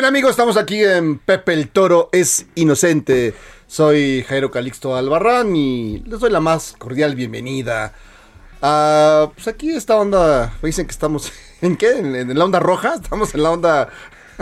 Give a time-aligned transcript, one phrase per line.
[0.00, 3.34] Bien amigos, estamos aquí en Pepe el Toro es inocente.
[3.66, 7.92] Soy Jairo Calixto Albarrán y les doy la más cordial bienvenida.
[8.58, 11.30] pues aquí esta onda, me dicen que estamos
[11.60, 13.90] en qué, en la onda roja, estamos en la onda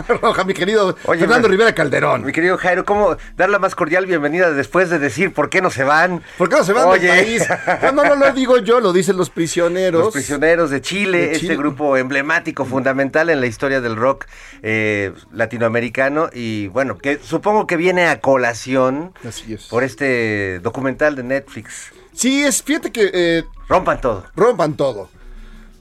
[0.21, 2.23] roja, mi querido Oye, Fernando me- Rivera Calderón.
[2.25, 5.69] Mi querido Jairo, ¿cómo dar la más cordial bienvenida después de decir por qué no
[5.71, 6.23] se van?
[6.37, 7.07] ¿Por qué no se van Oye.
[7.07, 7.47] del país?
[7.83, 10.03] No, no, no lo digo yo, lo dicen los prisioneros.
[10.05, 14.25] Los prisioneros de Chile, De este grupo emblemático, fundamental en la historia del rock
[14.61, 19.65] eh, latinoamericano y bueno, que supongo que viene a colación Así es.
[19.65, 21.91] por este documental de Netflix.
[22.13, 24.25] Sí, es, fíjate que eh, Rompan todo.
[24.35, 25.09] rompan todo.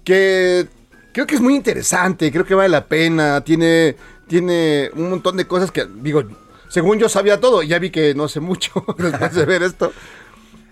[0.04, 0.66] Que
[1.18, 3.96] creo que es muy interesante, creo que vale la pena, tiene,
[4.28, 6.22] tiene un montón de cosas que, digo,
[6.68, 9.92] según yo sabía todo, ya vi que no sé mucho después de ver esto.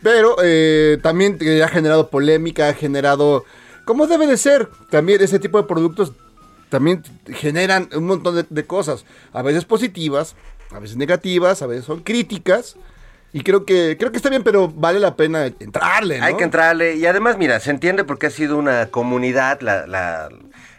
[0.04, 3.44] Pero eh, también ha generado polémica, ha generado,
[3.84, 6.12] como debe de ser, también ese tipo de productos
[6.68, 10.36] también generan un montón de cosas, a veces positivas,
[10.70, 12.76] a veces negativas, a veces son críticas.
[13.32, 16.24] Y creo que creo que está bien, pero vale la pena entrarle, ¿no?
[16.24, 16.96] Hay que entrarle.
[16.96, 20.28] Y además, mira, se entiende porque ha sido una comunidad, la, la-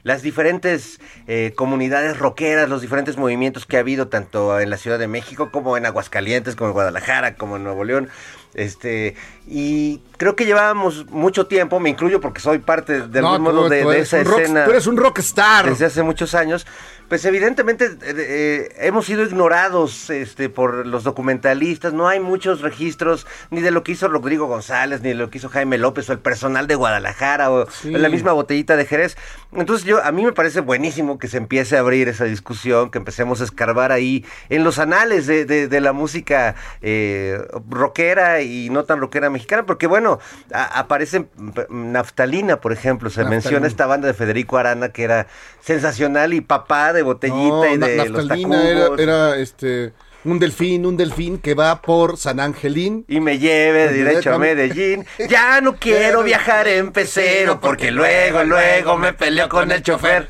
[0.04, 4.98] las diferentes eh, comunidades rockeras, los diferentes movimientos que ha habido tanto en la Ciudad
[4.98, 8.08] de México como en Aguascalientes, como en Guadalajara, como en Nuevo León.
[8.54, 9.16] Este,
[9.46, 13.54] y creo que llevábamos mucho tiempo, me incluyo porque soy parte de No, algún tú-
[13.54, 15.70] modo de, tú de eres esa un rock- escena tú eres un rockstar.
[15.70, 16.66] desde hace muchos años,
[17.09, 23.25] pues evidentemente eh, eh, hemos sido ignorados este, por los documentalistas, no hay muchos registros
[23.50, 26.13] ni de lo que hizo Rodrigo González, ni de lo que hizo Jaime López o
[26.13, 27.92] el personal de Guadalajara o Sí.
[27.92, 29.15] la misma botellita de Jerez.
[29.54, 32.98] Entonces yo a mí me parece buenísimo que se empiece a abrir esa discusión, que
[32.98, 37.39] empecemos a escarbar ahí en los anales de, de- de la música eh,
[37.69, 40.19] rockera y no tan rockera mexicana, porque bueno,
[40.51, 43.30] a- aparece p- Naftalina, por ejemplo, se Naftalina.
[43.42, 45.27] menciona esta banda de Federico Arana que era
[45.62, 49.00] sensacional y papá de botellita No, y de los Naftalina era, tacubos.
[49.00, 49.94] era, este
[50.26, 53.06] un delfín, un delfín que va por San Angelín.
[53.08, 55.06] Y me lleve derecho a Medellín.
[55.30, 60.28] Ya no quiero viajar en pecero porque luego, luego me peleo con el chofer.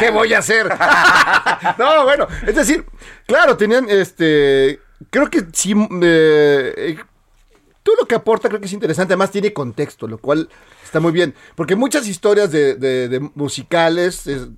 [0.00, 0.66] ¿Qué voy a hacer?
[1.78, 2.84] no, bueno, es decir,
[3.26, 4.80] claro, tenían este.
[5.10, 5.74] Creo que sí.
[6.02, 6.96] eh, eh,
[7.84, 9.12] todo lo que aporta creo que es interesante.
[9.12, 10.48] Además, tiene contexto, lo cual
[10.82, 11.34] está muy bien.
[11.54, 14.26] Porque muchas historias de, de- de musicales.
[14.26, 14.48] es-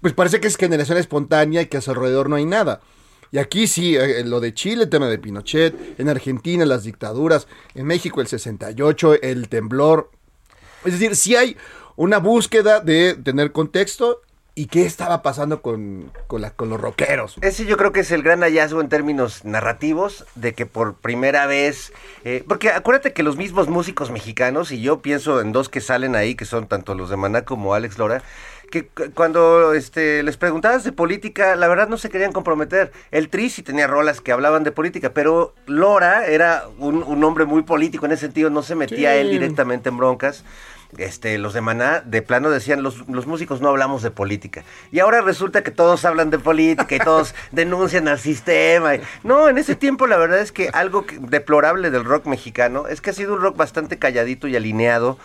[0.00, 2.80] pues parece que es generación espontánea y que a su alrededor no hay nada.
[3.32, 7.46] Y aquí sí, eh, lo de Chile, el tema de Pinochet, en Argentina las dictaduras,
[7.74, 10.10] en México el 68, el temblor.
[10.84, 11.56] Es decir, sí hay
[11.96, 14.22] una búsqueda de tener contexto
[14.54, 17.36] y qué estaba pasando con, con los rockeros.
[17.40, 21.46] Ese yo creo que es el gran hallazgo en términos narrativos, de que por primera
[21.46, 21.92] vez,
[22.24, 26.16] eh, porque acuérdate que los mismos músicos mexicanos, y yo pienso en dos que salen
[26.16, 28.22] ahí, que son tanto los de Maná como Alex Lora,
[28.70, 32.92] que cu- cuando este, les preguntabas de política, la verdad no se querían comprometer.
[33.10, 37.44] El Tri sí tenía rolas que hablaban de política, pero Lora era un, un hombre
[37.44, 39.18] muy político en ese sentido, no se metía Sí.
[39.18, 40.44] él directamente en broncas.
[40.98, 44.64] Este, los de Maná de plano decían los, los músicos no hablamos de política.
[44.90, 48.96] Y ahora resulta que todos hablan de política y todos denuncian al sistema.
[48.96, 52.88] y- No, en ese tiempo la verdad es que algo que- deplorable del rock mexicano
[52.88, 55.16] es que ha sido un rock bastante calladito y alineado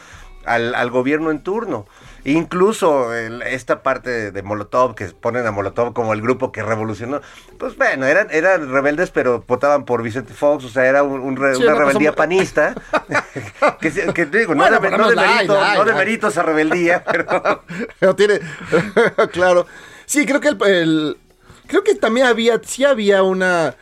[0.46, 1.88] al, al gobierno en turno.
[2.26, 6.64] Incluso el- esta parte de, de Molotov, que ponen a Molotov como el grupo que
[6.64, 7.22] revolucionó,
[7.60, 11.36] pues bueno, eran, eran rebeldes, pero votaban por Vicente Fox, o sea, era un- un
[11.38, 12.74] re- Sí, una rebeldía muy- panista.
[13.80, 16.42] que, se- que digo, no, de, no de la la hay, no de mérito esa
[16.44, 17.64] rebeldía, pero...
[18.00, 18.40] Pero tiene,
[19.32, 19.68] claro.
[20.08, 21.18] Sí, creo que el, el-
[21.68, 23.76] creo que también había, sí había una,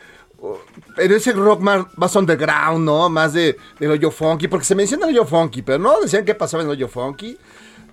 [0.96, 3.08] pero ese rock más, más underground, ¿no?
[3.08, 6.34] Más de, del hoyo funky, porque se menciona el hoyo funky, pero no decían qué
[6.34, 7.38] pasaba en el hoyo funky.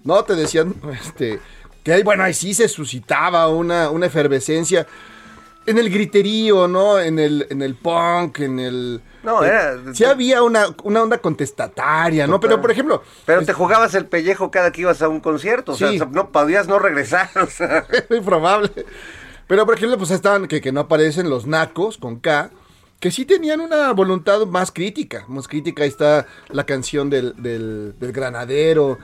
[0.03, 1.39] No, te decían, este,
[1.83, 4.87] que bueno, ahí sí se suscitaba una, una efervescencia.
[5.67, 6.99] En el griterío, ¿no?
[6.99, 8.99] En el, en el punk, en el...
[9.21, 12.39] No, eh, era- Sí había una, una onda contestataria, ¿no?
[12.39, 13.03] Pero, por ejemplo...
[13.27, 15.99] Pero te jugabas el pellejo cada que ibas a un concierto, o Sí.
[15.99, 17.85] sea, no podías no regresar, o sea...
[18.09, 18.71] Muy probable.
[19.45, 22.49] Pero, por ejemplo, pues estaban que, que no aparecen los nacos con K,
[22.99, 25.25] que sí tenían una voluntad más crítica.
[25.27, 28.97] Más crítica, ahí está la canción del, del, del granadero.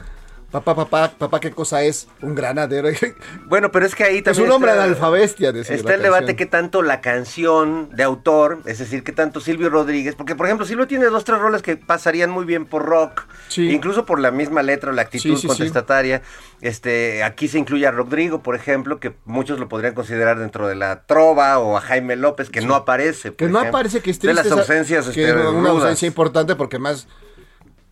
[0.50, 2.88] Papá, papá, papá, ¿qué cosa es un granadero?
[2.88, 3.02] es
[3.48, 6.46] Bueno, pero es que ahí también un hombre está- analfabestia, decía Está el debate que
[6.46, 10.88] tanto la canción de autor, es decir, que tanto Silvio Rodríguez, porque por ejemplo Silvio
[10.88, 13.70] tiene dos, tres roles que pasarían muy bien por rock, Sí.
[13.72, 15.48] incluso por la misma letra o la actitud Sí, sí, sí.
[15.48, 16.22] contestataria.
[16.62, 20.76] Este, aquí se incluye a Rodrigo, por ejemplo, que muchos lo podrían considerar dentro de
[20.76, 23.32] la trova, o a Jaime López, que no aparece.
[23.34, 24.34] por Que no aparece, que es De triste.
[24.34, 25.84] las esa- ausencias, que este, es una rudas.
[25.84, 27.08] ausencia importante porque más...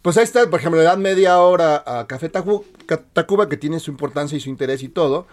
[0.05, 3.57] Pues ahí está, por ejemplo, le dan media hora a Café Tacu- Ca- Tacuba, que
[3.57, 5.25] tiene su importancia y su interés y todo.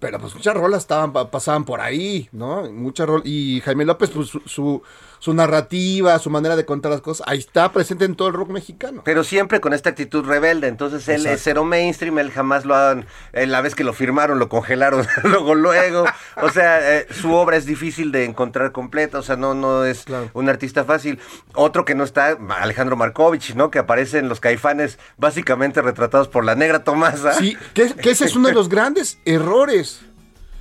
[0.00, 2.68] Pero pues muchas rolas estaban, pa- pasaban por ahí, ¿no?
[2.72, 3.24] Muchas rolas.
[3.24, 4.82] Y Jaime López, pues su,
[5.20, 8.48] su narrativa, su manera de contar las cosas, ahí está presente en todo el rock
[8.50, 9.02] mexicano.
[9.04, 10.66] Pero siempre con esta actitud rebelde.
[10.66, 11.34] Entonces él Exacto.
[11.36, 13.06] es cero mainstream, él jamás lo han.
[13.32, 16.04] eh, la vez que lo firmaron, lo congelaron luego, luego.
[16.42, 19.18] O sea, eh, su obra es difícil de encontrar completa.
[19.18, 20.30] O sea, no, no es Claro.
[20.32, 21.20] un artista fácil.
[21.54, 23.70] Otro que no está, Alejandro Markovich, ¿no?
[23.70, 28.24] Que aparece en los caifanes, básicamente retratados por la negra Tomasa Sí, que, que ese
[28.24, 30.00] es uno de los grandes errores.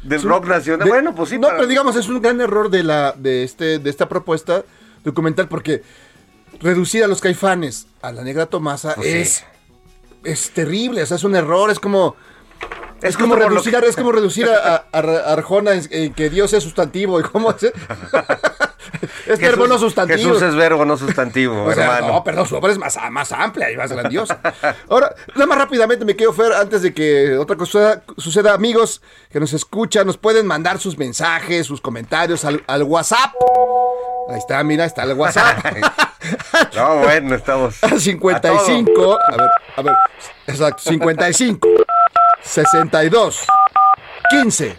[0.03, 0.85] Del rock nacional.
[0.85, 3.43] de- bueno, pues sí, No, para- pero digamos, es un gran error de, la, de,
[3.43, 4.63] este, de esta propuesta
[5.03, 5.81] documental porque
[6.61, 9.17] reducir a los caifanes a la negra Tomasa Pues sí.
[9.17, 9.43] es,
[10.23, 11.03] es terrible.
[11.03, 11.69] O sea, es un error.
[11.71, 12.15] Es como.
[13.01, 16.51] Es como, reducir, a- es como reducir a, a- a Arjona en, en que Dios
[16.53, 17.19] es sustantivo.
[17.19, 17.57] ¿Y cómo es?
[19.01, 20.17] es Jesús- verbo no sustantivo.
[20.17, 22.13] Jesús es verbo, no sustantivo, O sea, hermano.
[22.13, 24.39] no, perdón, su obra es más, más amplia y más grandiosa.
[24.89, 29.39] Ahora, nada más rápidamente me quedo Fer, antes de que otra cosa suceda, amigos que
[29.39, 33.33] nos escuchan, nos pueden mandar sus mensajes, sus comentarios al, al WhatsApp.
[34.29, 35.57] Ahí está, mira, está el WhatsApp.
[36.75, 37.81] No, bueno, estamos.
[37.83, 39.17] A 55.
[39.19, 39.95] A ver, a ver.
[40.45, 41.67] Exacto, 55.
[42.41, 43.45] 62.
[44.29, 44.75] 15.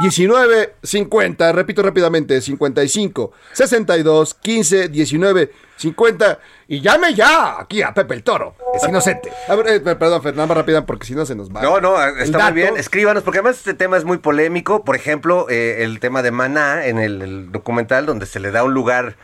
[0.00, 6.38] 19, 50, repito rápidamente, 55, 62, 15, 19, 50,
[6.68, 9.30] y llame ya aquí a Pepe el Toro, es inocente.
[9.48, 11.62] A ver, eh, perdón, Fernanda, rápida porque si no se nos va.
[11.62, 12.76] No, no, El está muy bien.
[12.76, 14.84] Escríbanos, porque además este tema es muy polémico.
[14.84, 18.64] Por ejemplo, eh, el tema de Maná en el, el documental donde se le da
[18.64, 19.16] un lugar.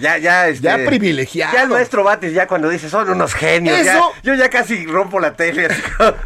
[0.00, 1.54] Ya, ya, este, Ya privilegiado.
[1.54, 3.82] Ya el maestro Batis, ya cuando dice son unos genios.
[3.84, 5.66] ya- Eso- yo ya casi rompo la tele.
[5.66, 5.80] así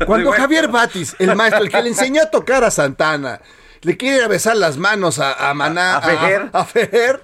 [0.07, 3.41] Cuando Javier Batis, el maestro, el que le enseñó a tocar a Santana,
[3.83, 6.51] le quiere besar las manos a, a Maná, A Fejer.
[6.53, 7.23] a Fejer,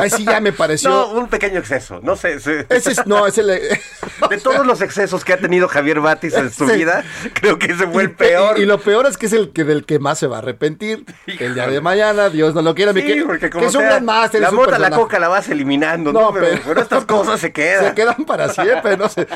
[0.00, 0.90] ahí sí ya me pareció.
[0.90, 2.00] No, un pequeño exceso.
[2.02, 2.40] No sé.
[2.40, 3.60] se- Ese es, no, ese le.
[4.30, 6.74] de todos los excesos que ha tenido Javier Batis en su Sí.
[6.76, 8.58] vida, creo que ese fue Y el pe- peor.
[8.58, 10.38] Y, y lo peor es que es el que del que más se va a
[10.40, 11.04] arrepentir.
[11.26, 12.92] El día de mañana, Dios no lo quiera.
[12.92, 14.40] Sí, que, porque que como es un gran máster.
[14.40, 16.20] La es mota, la coca la vas eliminando, ¿no?
[16.20, 17.84] No, pero, pero- pero estas cosas se quedan.
[17.88, 19.26] Se quedan para siempre, no sé.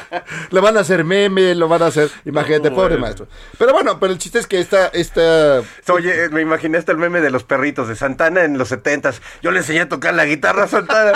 [0.51, 2.11] Le van a hacer meme, lo van a hacer.
[2.25, 3.03] Imagínate, No, pobre bueno.
[3.03, 3.29] maestro.
[3.59, 7.21] Pero bueno, pero el chiste es que esta, esta Oye, me imaginé hasta el meme
[7.21, 9.21] de los perritos de Santana en los setentas.
[9.43, 11.13] Yo le enseñé a tocar la guitarra Santana.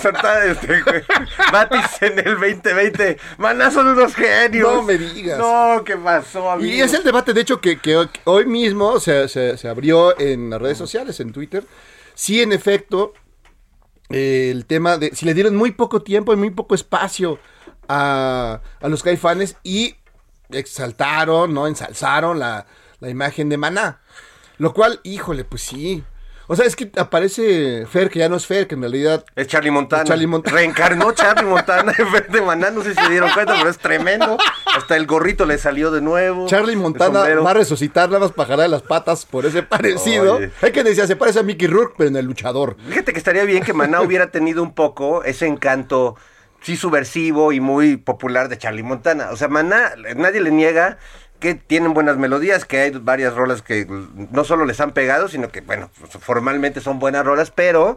[0.00, 1.02] Santana, este, güey.
[1.52, 3.18] Batis en el 2020.
[3.38, 4.72] Maná son unos genios.
[4.72, 5.38] No me digas.
[5.38, 6.72] No, ¿qué pasó, amigo?
[6.74, 10.50] Y es el debate, de hecho, que, que hoy- mismo se, se- se abrió en
[10.50, 11.64] las redes sociales, en Twitter.
[12.14, 13.12] Sí, en efecto,
[14.08, 17.38] eh, el tema de si le dieron muy poco tiempo y muy poco espacio
[17.88, 19.96] a, a los caifanes y
[20.50, 21.66] exaltaron, ¿no?
[21.66, 22.66] Ensalzaron la,
[23.00, 24.00] la imagen de Maná.
[24.58, 26.02] Lo cual, híjole, pues sí.
[26.48, 29.48] O sea, es que aparece Fer, que ya no es Fer, que en realidad Es
[29.48, 30.04] Charlie Montana.
[30.04, 30.56] Es Charlie Montana.
[30.56, 32.70] Reencarnó Charlie Montana en vez de Maná.
[32.70, 34.38] No sé si se dieron cuenta, pero es tremendo.
[34.76, 36.46] Hasta el gorrito le salió de nuevo.
[36.46, 40.36] Charlie Montana va a resucitar nada más para jalar las patas por ese parecido.
[40.36, 40.50] Oye.
[40.62, 42.76] Hay que decir, se parece a Mickey Rourke, pero en el luchador.
[42.88, 46.16] Fíjate que estaría bien que Maná hubiera tenido un poco ese encanto,
[46.60, 49.30] sí, subversivo y muy popular de Charlie Montana.
[49.32, 50.98] O sea, Maná, nadie le niega
[51.38, 55.48] que tienen buenas melodías, que hay varias rolas que no solo les han pegado, sino
[55.50, 57.96] que, bueno, pues, formalmente son buenas rolas, pero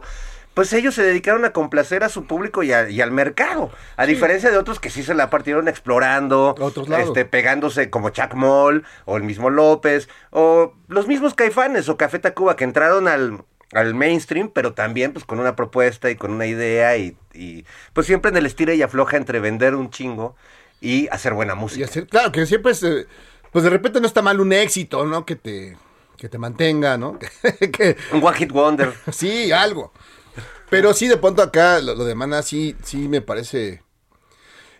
[0.52, 3.70] pues ellos se dedicaron a complacer a su público y, a- y al mercado.
[3.96, 7.06] A diferencia de otros que sí se la partieron explorando, Otros lados.
[7.08, 12.18] este, pegándose como Chuck Moll o el mismo López o los mismos Caifanes o Café
[12.18, 16.46] Tacuba que entraron al, al mainstream, pero también pues con una propuesta y con una
[16.46, 20.34] idea y, y, pues siempre en el estira y afloja entre vender un chingo
[20.80, 21.84] y hacer buena Y música.
[21.86, 23.06] hacer- claro, que siempre es, eh,
[23.52, 25.24] pues de repente no está mal un éxito, ¿no?
[25.26, 25.76] Que te,
[26.16, 27.18] que te mantenga, ¿no?
[27.72, 28.92] que, Un One Hit Wonder.
[29.12, 29.92] sí, algo.
[30.70, 33.82] Pero sí, de pronto acá, lo, lo de Mana sí, sí me parece...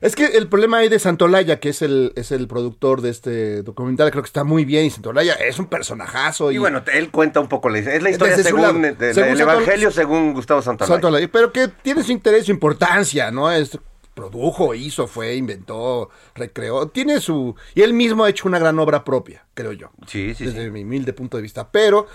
[0.00, 3.62] Es que el problema ahí de Santolaya, que es el, es el productor de este
[3.62, 4.86] documental, creo que está muy bien.
[4.86, 6.50] Y Santolaya es un personajazo.
[6.52, 7.96] Y bueno, él cuenta un poco la historia.
[7.98, 8.78] Es la historia según, lado.
[8.78, 10.94] de- Según el Evangelio según Gustavo Santaolalla.
[10.94, 13.50] Santolaya, pero que tiene su interés, su importancia, ¿no?
[13.52, 13.76] Es,
[14.20, 16.88] produjo, hizo, fue, inventó, recreó.
[16.88, 17.56] Tiene su...
[17.74, 19.90] Y él mismo ha hecho una gran obra propia, creo yo.
[20.06, 20.70] Sí, sí, desde sí.
[20.70, 21.70] mi humilde punto de vista.
[21.70, 22.06] Pero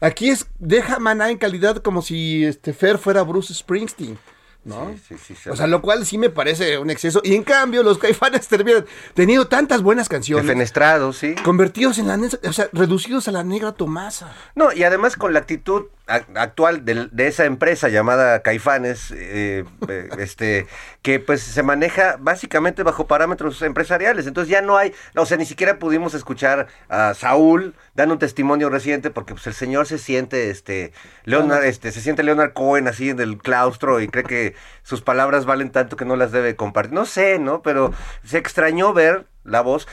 [0.00, 4.18] aquí es, deja Maná en calidad como si este Fer fuera Bruce Springsteen.
[4.64, 4.92] ¿No?
[5.08, 7.20] Sí, sí, sí, o sea, lo cual sí me parece un exceso.
[7.22, 8.84] Y en cambio, los caifanes terminan
[9.14, 10.44] teniendo tantas buenas canciones.
[10.44, 11.36] Defenestrado, sí.
[11.36, 14.34] Convertidos en la o sea, reducidos a la negra Tomasa.
[14.56, 20.66] No, y además con la actitud actual de, esa empresa llamada Caifanes, eh, eh, este,
[21.02, 24.26] que pues se maneja básicamente bajo parámetros empresariales.
[24.26, 28.70] Entonces ya no hay, o sea, ni siquiera pudimos escuchar a Saúl dando un testimonio
[28.70, 30.92] reciente porque pues el señor se siente, este,
[31.24, 35.44] Leonard, este, se siente Leonard Cohen así en el claustro y cree que sus palabras
[35.44, 36.92] valen tanto que no las debe compartir.
[36.92, 37.62] No sé, ¿no?
[37.62, 37.92] Pero
[38.24, 39.88] se extrañó ver la voz.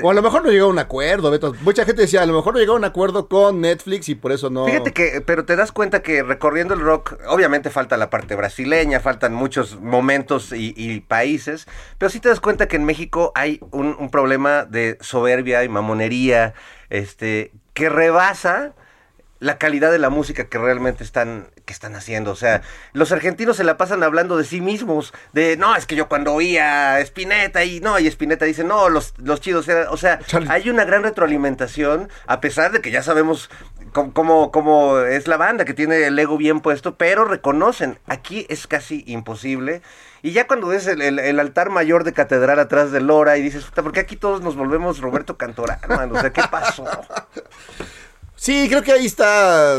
[0.00, 1.54] O a lo mejor no llegó a un acuerdo, Beto.
[1.60, 4.32] Mucha gente decía, a lo mejor no llegó a un acuerdo con Netflix y por
[4.32, 4.64] eso no.
[4.64, 9.00] Fíjate que, pero te das cuenta que recorriendo el rock, obviamente falta la parte brasileña,
[9.00, 11.66] faltan muchos momentos y, países,
[11.98, 15.68] pero sí te das cuenta que en México hay un, un problema de soberbia y
[15.68, 16.54] mamonería,
[16.88, 18.74] este, que rebasa
[19.42, 22.30] la calidad de la música que realmente están, que están haciendo.
[22.30, 25.96] O sea, los argentinos se la pasan hablando de sí mismos, de no, es que
[25.96, 29.86] yo cuando oía a Spinetta y no, y Spinetta dice, no, los, los chidos eran.
[29.88, 33.50] O sea, hay una gran retroalimentación, a pesar de que ya sabemos
[33.92, 38.66] como, como es la banda que tiene el ego bien puesto, pero reconocen, aquí es
[38.66, 39.82] casi imposible.
[40.24, 43.42] Y ya cuando ves el, el- el altar mayor de catedral atrás de Lora y
[43.42, 46.14] dices, puta, ¿por qué aquí todos nos volvemos Roberto Cantorano?
[46.14, 46.84] O sea, ¿qué pasó?
[48.34, 49.76] Sí, creo que ahí está.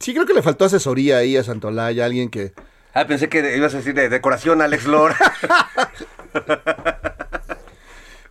[0.00, 2.52] Sí, creo que le faltó asesoría ahí a Santolaya, alguien que.
[2.94, 5.16] Ah, pensé que ibas a decir de decoración Alex Lora.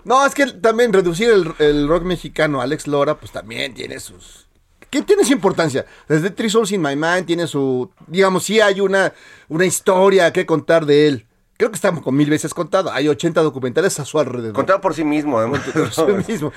[0.05, 3.99] No, es que también reducir el, el rock mexicano a Alex Lora, pues también tiene
[3.99, 4.47] sus.
[4.89, 5.85] ¿Qué tiene su importancia?
[6.07, 7.91] Desde Three Souls in My Mind tiene su.
[8.07, 9.13] Digamos, sí hay una,
[9.49, 11.27] una historia que contar de él.
[11.57, 12.91] Creo que está con mil veces contado.
[12.91, 14.53] Hay 80 documentales a su alrededor.
[14.53, 15.37] Contado por sí mismo.
[15.37, 15.61] además.
[15.73, 16.53] Por sí mismo.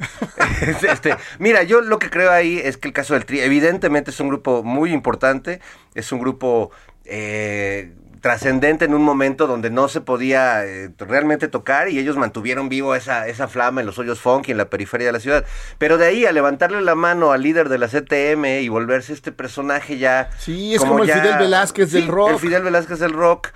[0.88, 4.20] este, mira, yo lo que creo ahí es que el caso del Tri, evidentemente es
[4.20, 5.60] un grupo muy importante,
[5.94, 6.70] es un grupo
[7.04, 12.68] eh, trascendente en un momento donde no se podía eh, realmente tocar y ellos mantuvieron
[12.68, 15.44] vivo esa, esa flama en los hoyos funky en la periferia de la ciudad.
[15.78, 19.32] Pero de ahí a levantarle la mano al líder de la CTM y volverse este
[19.32, 20.30] personaje ya...
[20.38, 22.30] Sí, es como el Fidel Velázquez del rock.
[22.30, 23.48] El Fidel Velázquez del rock.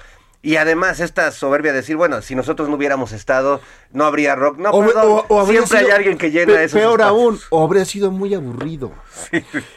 [0.45, 4.59] Y además esta soberbia de decir, bueno, si nosotros no hubiéramos estado, no habría rock.
[4.59, 7.09] No, perdón, habría siempre hay alguien que llena esos Peor espacios.
[7.19, 8.93] aún, o habría sido muy aburrido.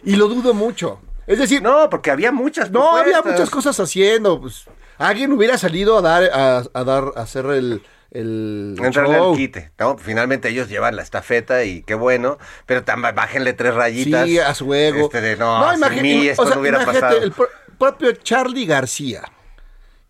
[0.04, 1.00] Y lo dudo mucho.
[1.26, 3.26] Es decir, no, No, porque había muchas había propuestas.
[3.26, 4.42] muchas cosas haciendo.
[4.42, 4.66] Pues,
[4.98, 7.82] alguien hubiera salido a dar, a, a dar, a hacer el,
[8.12, 9.32] el Entrarle show.
[9.32, 9.72] al quite.
[9.80, 9.98] ¿no?
[9.98, 14.26] Finalmente ellos llevan la estafeta y qué bueno, pero tam- bájenle tres rayitas.
[14.26, 15.06] Sí, a su ego.
[15.06, 17.18] Este de, no, sin imagínate- mí esto o sea, no hubiera pasado.
[17.22, 17.48] El pro-
[17.78, 19.24] propio Charlie García,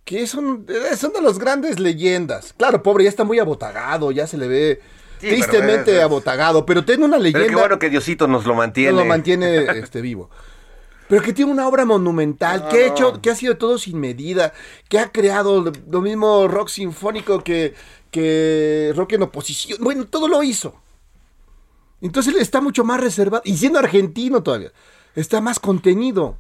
[0.07, 2.53] que es, un, es una de las grandes leyendas.
[2.55, 4.81] Claro, pobre, ya está muy abotagado, ya se le ve
[5.19, 7.47] Sí, tristemente pero es- es- abotagado, pero tiene una Pero leyenda.
[7.49, 8.93] qué bueno que Diosito nos lo mantiene.
[8.93, 10.29] No lo mantiene este, vivo.
[11.09, 14.53] Pero que tiene una obra monumental, que ha hecho, que ha sido todo sin medida,
[14.87, 17.73] que ha creado lo, mismo rock sinfónico que,
[18.09, 19.79] que rock en oposición.
[19.81, 20.73] Bueno, todo lo hizo.
[21.99, 23.41] Entonces él está mucho más reservado.
[23.45, 24.71] Y siendo argentino todavía,
[25.15, 26.37] está más contenido.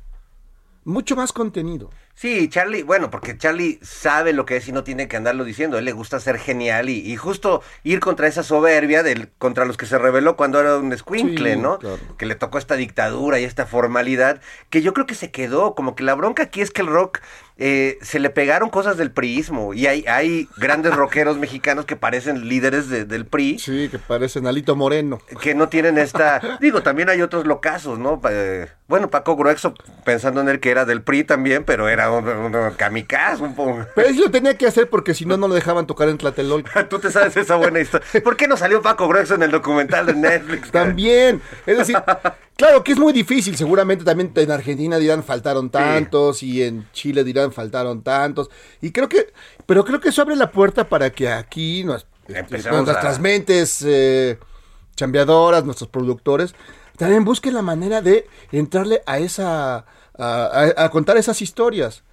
[0.85, 1.89] Mucho más contenido.
[2.19, 5.75] Sí, Charlie, bueno, porque Charlie sabe lo que es y no tiene que andarlo diciendo.
[5.77, 9.65] A él le gusta ser genial y, y justo ir contra esa soberbia del, contra
[9.65, 11.77] los que se rebeló cuando era un escuincle, Sí, ¿no?
[11.77, 11.99] claro.
[12.17, 15.75] Que le tocó esta dictadura y esta formalidad, que yo creo que se quedó.
[15.75, 17.19] Como que la bronca aquí es que el rock
[17.59, 22.49] eh, se le pegaron cosas del priismo y hay, hay grandes rockeros mexicanos que parecen
[22.49, 23.59] líderes de- del PRI.
[23.59, 25.19] Sí, que parece Nalito Moreno.
[25.39, 26.57] que no tienen esta.
[26.61, 28.19] Digo, también hay otros locazos, ¿no?
[28.27, 32.27] Eh, bueno, Paco Gruexo, pensando en él que era del PRI también, pero era un,
[32.27, 33.85] un kamikaze, un poco.
[33.95, 36.69] Pero lo tenía que hacer porque si no, no lo dejaban tocar en Tlatelolco.
[36.89, 38.07] Tú te sabes esa buena historia.
[38.23, 40.71] ¿Por qué no salió Paco Gruexo en el documental de Netflix?
[40.71, 41.41] También.
[41.65, 41.97] Es decir,
[42.55, 43.55] claro que es muy difícil.
[43.57, 48.49] Seguramente también en Argentina dirán faltaron tantos y en Chile dirán faltaron tantos.
[48.81, 49.33] Y creo que,
[49.65, 54.37] pero creo que eso abre la puerta para que aquí nos- nuestras a- mentes eh,
[54.95, 56.55] chambeadoras, nuestros productores,
[56.97, 59.85] también busquen la manera de entrarle a esa,
[60.17, 62.03] a, contar esas historias.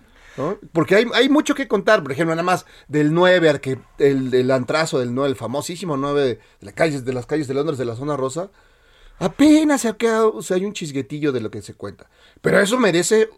[0.73, 4.35] Porque hay, hay mucho que contar, por ejemplo, nada más del 9, al que, el,
[4.35, 7.79] el antrazo del 9, el famosísimo 9 de, las calles, de las calles de Londres,
[7.79, 8.51] de la zona rosa,
[9.19, 12.11] apenas se ha quedado, o sea, hay un chisguetillo de lo que se cuenta.
[12.41, 13.31] Pero eso merece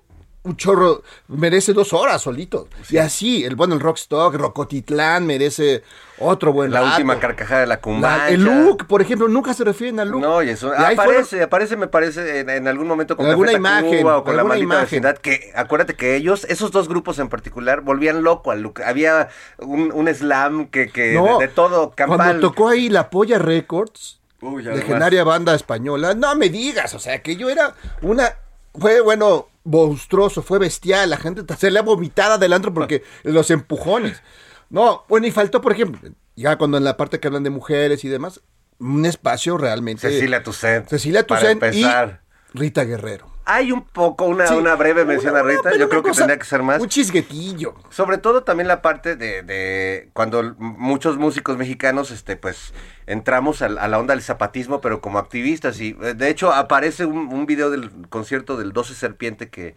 [0.47, 2.69] un chorro, merece dos horas solito.
[2.89, 5.83] Y así, el bueno, el Rockstock, Rocotitlán merece
[6.19, 6.93] otro buen La rato.
[6.93, 8.29] última carcajada de la Cumbancha.
[8.31, 10.21] el look, por ejemplo, nunca se refieren al look.
[10.23, 13.27] No, y eso Y ahí fueron- aparece, aparece, me parece, en, en algún momento con
[13.27, 14.85] alguna imagen, o con la maldita imagen.
[15.03, 18.81] vecindad, que acuérdate que ellos, esos dos grupos en particular, volvían loco al look.
[18.83, 19.29] Había
[19.59, 22.17] un, un slam que, que No, de, de todo campal.
[22.17, 27.21] Cuando tocó ahí la Polla Records, Uy, legendaria banda española, no me digas, o sea,
[27.23, 28.35] que yo era una,
[28.79, 33.51] fue bueno, monstruoso, fue bestial, la gente se le ha vomitada del antro porque los
[33.51, 34.23] empujones.
[34.71, 38.05] No, bueno, y faltó, por ejemplo, ya cuando en la parte que hablan de mujeres
[38.05, 38.41] y demás,
[38.79, 40.11] un espacio realmente...
[40.11, 40.89] Cecilia Toussaint.
[40.89, 42.23] Cecilia para Toussaint y empezar.
[42.53, 43.36] Rita Guerrero.
[43.49, 45.77] Hay un poco, una, Sí, una breve mención una- a Rita.
[45.79, 46.81] Yo creo que tendría que ser más.
[46.83, 47.75] Un chisguetillo.
[47.91, 52.75] Sobre todo también la parte de, de cuando muchos músicos mexicanos, este, pues,
[53.07, 55.81] entramos a, la onda del zapatismo, pero como activistas.
[55.81, 59.77] Y eh, de hecho aparece un, un video del concierto del 12 Serpiente que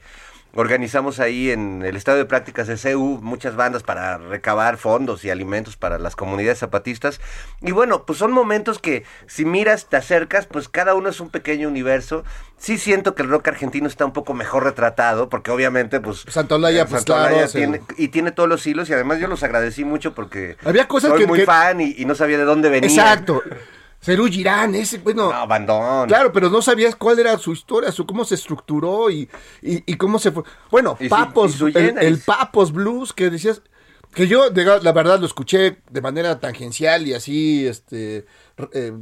[0.55, 5.29] organizamos ahí en el estadio de prácticas de CEU, muchas bandas para recabar fondos y
[5.29, 7.21] alimentos para las comunidades zapatistas.
[7.61, 11.29] Y bueno, pues son momentos que si miras, te acercas, pues cada uno es un
[11.29, 12.23] pequeño universo.
[12.57, 16.25] Sí siento que el rock argentino está un poco mejor retratado, porque obviamente, pues...
[16.27, 19.27] Santolaya, eh, pues, Santolaya claro, se- tiene, y tiene todos los hilos y además yo
[19.27, 22.37] los agradecí mucho porque Había cosas soy que- muy que- fan y, y no sabía
[22.37, 22.89] de dónde venía.
[22.89, 23.41] Exacto.
[24.01, 25.31] Cerú Girán, ese, bueno...
[25.31, 26.07] No, bandón.
[26.07, 29.29] Claro, pero no sabías cuál era su historia, su cómo se estructuró y,
[29.61, 30.43] y, y cómo se fue.
[30.71, 33.61] Bueno, Y su- Papos, y su el, Papos Blues que decías,
[34.13, 38.25] que yo la verdad lo escuché de manera tangencial y así, este,
[38.73, 38.93] eh,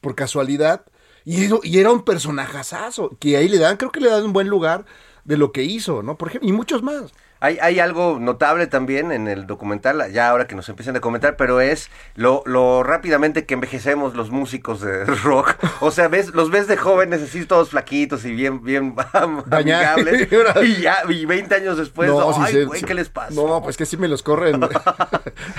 [0.00, 0.84] por casualidad.
[1.24, 4.32] Y, eso- y era un personajazazo, que ahí le dan, creo que le dan un
[4.32, 4.84] buen lugar
[5.24, 6.16] de lo que hizo, ¿no?
[6.16, 7.12] Por ejemplo, y muchos más.
[7.44, 11.36] Hay, hay algo notable también en el documental, ya ahora que nos empiezan a comentar,
[11.36, 15.54] pero es lo, lo rápidamente que envejecemos los músicos de rock.
[15.80, 18.94] O sea, ves, los ves de jóvenes así todos flaquitos y bien, bien
[19.50, 20.26] amigables.
[20.62, 23.34] y ya, y 20 años después, sí ay, güey, ¿qué les pasa?
[23.34, 24.58] No, pues que sí me los corren.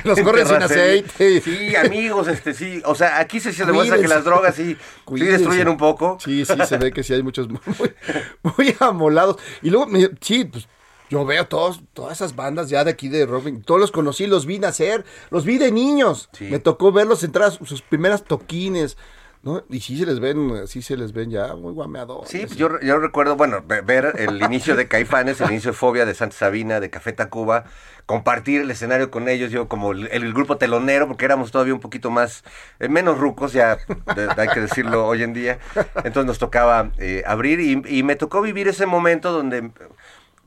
[0.03, 1.39] los corren sin aceite.
[1.41, 2.81] Sí, amigos, este sí.
[2.85, 4.75] O sea, aquí se, se demuestra que las drogas sí,
[5.07, 6.17] sí destruyen un poco.
[6.19, 7.59] Sí, sí, se ve que sí hay muchos muy,
[8.57, 9.37] muy amolados.
[9.61, 10.67] Y luego, me- sí, pues
[11.09, 14.45] yo veo todos, todas esas bandas ya de aquí de Robin, todos los conocí, los
[14.45, 16.29] vi nacer, los vi de niños.
[16.33, 16.45] Sí.
[16.45, 18.97] Me tocó verlos entrar a sus, primeras toquines,
[19.43, 19.63] ¿no?
[19.69, 22.27] Y sí se les ven, sí se les ven ya muy guameados.
[22.27, 26.05] Sí, yo, yo recuerdo, bueno, ve- ver el inicio de Caifanes, el inicio de Fobia
[26.05, 27.65] de Santa Sabina, de Café Tacuba,
[28.07, 31.79] compartir el escenario con ellos, yo como el, el grupo telonero, porque éramos todavía un
[31.79, 32.43] poquito más,
[32.79, 33.77] eh, menos rucos, ya
[34.15, 35.59] de- hay que decirlo hoy en día.
[35.97, 39.69] Entonces nos tocaba eh, abrir y, y me tocó vivir ese momento donde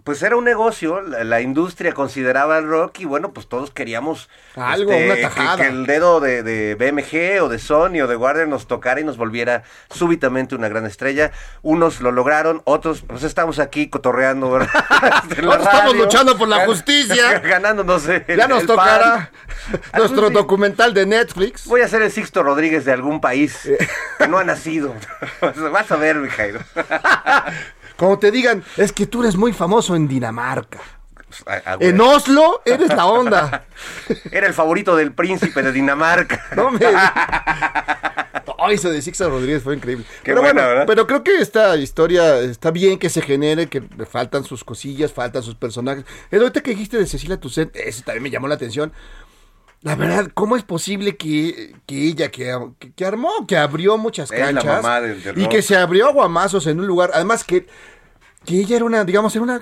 [0.08, 4.30] pues era un negocio, la, la industria consideraba el rock y bueno, pues todos queríamos
[4.56, 5.56] Algo, una que- tajada.
[5.58, 9.04] que el dedo de, de BMG o de Sony o de Warner nos tocara y
[9.04, 11.30] nos volviera súbitamente una gran estrella.
[11.60, 14.70] Unos lo lograron, otros, pues estamos aquí cotorreando, ¿verdad?
[15.30, 17.38] Otros estamos luchando por la justicia.
[17.44, 18.76] Ganándonos el, ya nos el pan.
[18.78, 19.30] tocará
[19.94, 21.66] nuestro documental de Netflix.
[21.66, 23.68] Voy a ser el Sixto Rodríguez de algún país
[24.16, 24.94] que no ha nacido.
[25.70, 26.60] Vas a ver, mi Jairo.
[27.98, 30.78] Como te digan, es que tú eres muy famoso en Dinamarca.
[31.46, 31.78] Huevo.
[31.80, 33.66] En Oslo eres la onda.
[34.32, 36.46] Era el favorito del príncipe de Dinamarca.
[36.56, 36.78] No me.
[38.60, 40.04] Ay, eso de Sixto Rodríguez fue increíble.
[40.22, 40.84] Qué pero buena, bueno, ¿verdad?
[40.86, 45.12] pero creo que esta historia está bien que se genere, que le faltan sus cosillas,
[45.12, 46.04] faltan sus personajes.
[46.30, 48.92] El ahorita que dijiste de Cecilia Toussaint, eso también me llamó la atención.
[49.82, 52.52] La verdad, ¿cómo es posible que, que ella, que,
[52.96, 56.12] que- armó, que abrió muchas la canchas mamá del- del y que se abrió a
[56.12, 57.66] guamazos en un lugar, además que,
[58.44, 59.60] que ella era una, digamos, era una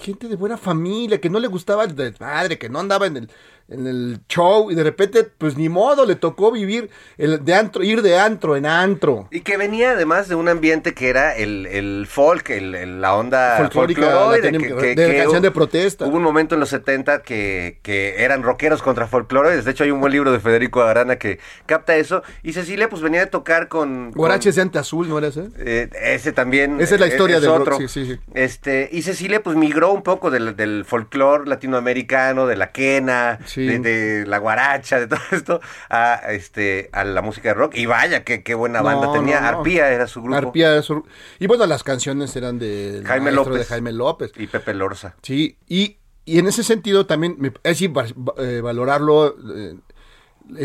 [0.00, 3.30] gente de buena familia, que no le gustaba el desmadre, que no andaba en el,
[3.68, 7.82] en el show y de repente, pues ni modo, le tocó vivir el de antro,
[7.82, 9.28] ir de antro en antro.
[9.30, 13.56] Y que venía además de un ambiente que era el, el folk, el, la onda
[13.58, 14.00] Folclórica,
[14.30, 16.06] latino- de canción de protesta.
[16.06, 19.66] Hubo un momento en los 70 que, que eran rockeros contra folcloroides.
[19.66, 22.22] De hecho, hay un buen libro de Federico Arana que capta eso.
[22.42, 24.12] Y Cecilia, pues venía de tocar con.
[24.12, 25.48] Guaraches de ante azul, ¿no era ese?
[25.58, 26.80] eh, ese también.
[26.80, 27.76] Esa es la eh, historia es rock, otro.
[27.78, 28.18] sí, sí, sí.
[28.34, 33.57] Este, y Cecilia, pues migró un poco del, del folclore latinoamericano, de la quena, Sí.
[33.66, 37.74] De, de la guaracha, de todo esto, a, este, a la música de rock.
[37.76, 39.40] Y vaya, qué, qué buena banda No, tenía.
[39.40, 39.58] no, no.
[39.58, 40.36] Arpía era su grupo.
[40.36, 41.04] Arpía era su-
[41.38, 43.54] Y bueno, las canciones eran de Jaime López.
[43.58, 44.32] de Jaime López.
[44.36, 45.14] Y Pepe Lorza.
[45.22, 47.92] Sí, y, y en ese sentido también me- es decir,
[48.38, 49.74] eh, valorarlo eh,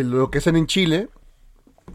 [0.03, 1.09] lo que hacen en Chile,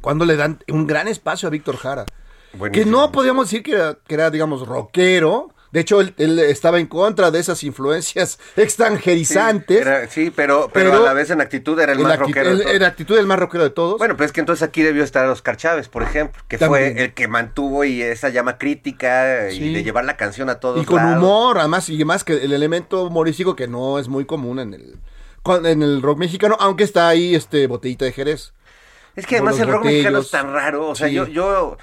[0.00, 2.04] cuando le dan un gran espacio a Víctor Jara.
[2.52, 2.84] Buenísimo.
[2.84, 5.54] Que no podíamos decir que era, que era, digamos, rockero.
[5.70, 9.80] De hecho, él, él estaba en contra de esas influencias extranjerizantes.
[9.82, 12.56] Era- sí, pero, pero, Pero a la vez en actitud era el más rockero.
[12.56, 12.74] de todos.
[12.74, 13.98] en actitud el más rockero de todos.
[13.98, 16.94] Bueno, pues es que entonces aquí debió estar Oscar Chávez, por ejemplo, que También.
[16.94, 19.62] fue el que mantuvo y esa llama crítica Sí.
[19.64, 21.18] y de llevar la canción a todos y con lados.
[21.22, 24.96] humor, además, y más que el elemento humorístico que no es muy común en el,
[25.66, 28.52] en el rock mexicano, aunque está ahí este botellita de Jerez.
[29.16, 31.14] Es que además el rock mexicano es tan raro, o sea, Sí.
[31.14, 31.76] yo, yo,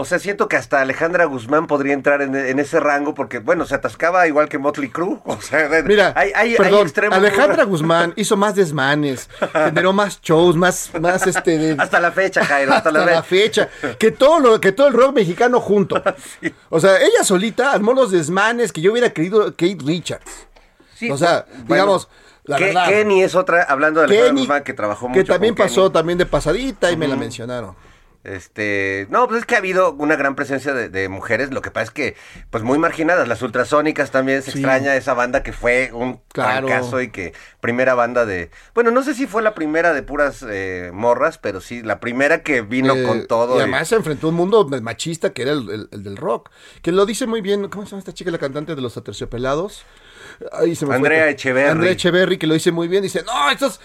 [0.00, 3.66] o sea, siento que hasta Alejandra Guzmán podría entrar en, en ese rango porque, bueno,
[3.66, 7.26] se atascaba igual que Motley Crue, o sea, Mira, hay, hay, hay perdón, extremos muy
[7.28, 7.64] Alejandra.
[7.64, 12.72] Guzmán hizo más desmanes, generó más shows, más, más este de- Hasta la fecha, Jairo,
[12.72, 13.66] hasta, hasta la, la fecha.
[13.66, 16.00] fecha, que todo lo, que todo el rock mexicano junto.
[16.70, 20.46] O sea, ella solita armó los desmanes que yo hubiera querido Kate Richards.
[20.94, 22.08] Sí, o sea, bueno, digamos,
[22.44, 22.88] la verdad.
[22.88, 25.82] Kenny es otra, hablando de Alejandra Kenny, Guzmán, que trabajó mucho que también con pasó
[25.82, 25.92] Kenny.
[25.92, 27.74] también de pasadita y me la mencionaron.
[28.24, 31.70] Este, no, pues es que ha habido una gran presencia de, de mujeres, lo que
[31.70, 32.16] pasa es que,
[32.50, 34.58] pues muy marginadas, las ultrasónicas también se Sí.
[34.58, 36.66] extraña esa banda que fue un Claro.
[36.68, 40.44] fracaso y que primera banda de, bueno, no sé si fue la primera de puras
[40.46, 43.54] eh, morras, pero sí, la primera que vino Eh, con todo.
[43.54, 46.16] Y y- además se enfrentó a un mundo machista que era el, el- el del
[46.16, 46.50] rock.
[46.82, 47.68] Que lo dice muy bien.
[47.68, 49.84] ¿Cómo se llama esta chica, la cantante de los aterciopelados?
[50.52, 50.96] Ay, se me fue.
[50.96, 51.70] Andrea Echeverry.
[51.70, 53.02] Andrea Echeverry, que lo dice muy bien.
[53.02, 53.80] Dice: No, estos.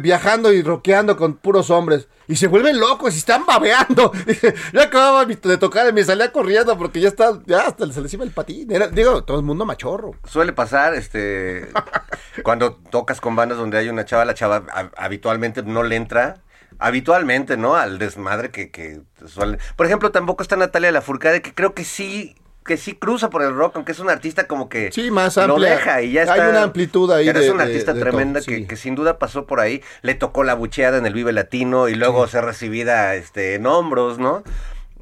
[0.00, 2.08] Viajando y rockeando con puros hombres.
[2.26, 4.12] Y se vuelven locos y están babeando.
[4.72, 8.12] Yo acababa de tocar y me salía corriendo porque ya está, ya hasta se les
[8.12, 8.70] iba el patín.
[8.70, 10.12] Era, digo, todo el mundo machorro.
[10.24, 11.68] Suele pasar, este,
[12.42, 16.42] cuando tocas con bandas donde hay una chava, la chava ha- habitualmente no le entra,
[16.78, 17.76] habitualmente, ¿no?
[17.76, 19.58] Al desmadre que, que suele.
[19.76, 22.36] Por ejemplo, tampoco está Natalia Lafourcade, que creo que sí
[22.68, 25.58] que sí cruza por el rock, aunque es un artista como que Sí, más lo
[25.58, 26.48] deja y ya Hay está.
[26.50, 28.66] una amplitud ahí Pero de- es un artista de tremenda todo, que, sí.
[28.66, 29.82] que sin duda pasó por ahí.
[30.02, 34.18] Le tocó la bucheada en el Vive Latino y luego ser recibida este, en hombros,
[34.20, 34.44] ¿no?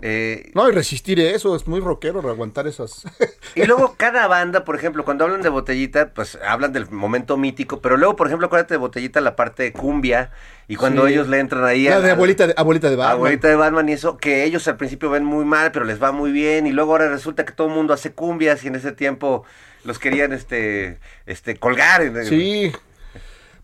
[0.02, 3.04] Eh, No, y resistir eso, es muy rockero aguantar esas.
[3.54, 7.80] y luego cada banda, por ejemplo, cuando hablan de Botellita, pues hablan del momento mítico,
[7.80, 10.30] pero luego, por ejemplo, acuérdate de Botellita la parte de cumbia
[10.68, 11.12] y cuando Sí.
[11.14, 13.16] ellos le entran ahí La a- de abuelita de, abuelita de Batman.
[13.16, 16.12] Abuelita de Batman y eso, que ellos al principio ven muy mal, pero les va
[16.12, 18.92] muy bien, y luego ahora resulta que todo el mundo hace cumbias y en ese
[18.92, 19.44] tiempo
[19.84, 22.02] los querían este este colgar.
[22.24, 22.72] Sí.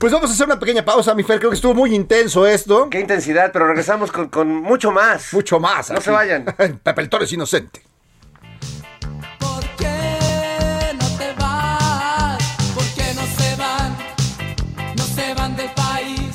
[0.02, 1.38] Pues vamos a hacer una pequeña pausa, mi Fer.
[1.38, 2.90] Creo que estuvo muy intenso esto.
[2.90, 5.32] Qué intensidad, pero regresamos con, con mucho más.
[5.32, 5.90] Mucho más.
[5.90, 6.06] No aquí.
[6.06, 6.44] se vayan.
[6.82, 7.84] Pepe el Toro es inocente.
[9.38, 12.42] ¿Por qué no te vas?
[12.74, 13.96] ¿Por qué no se van?
[14.96, 16.34] No se van del país.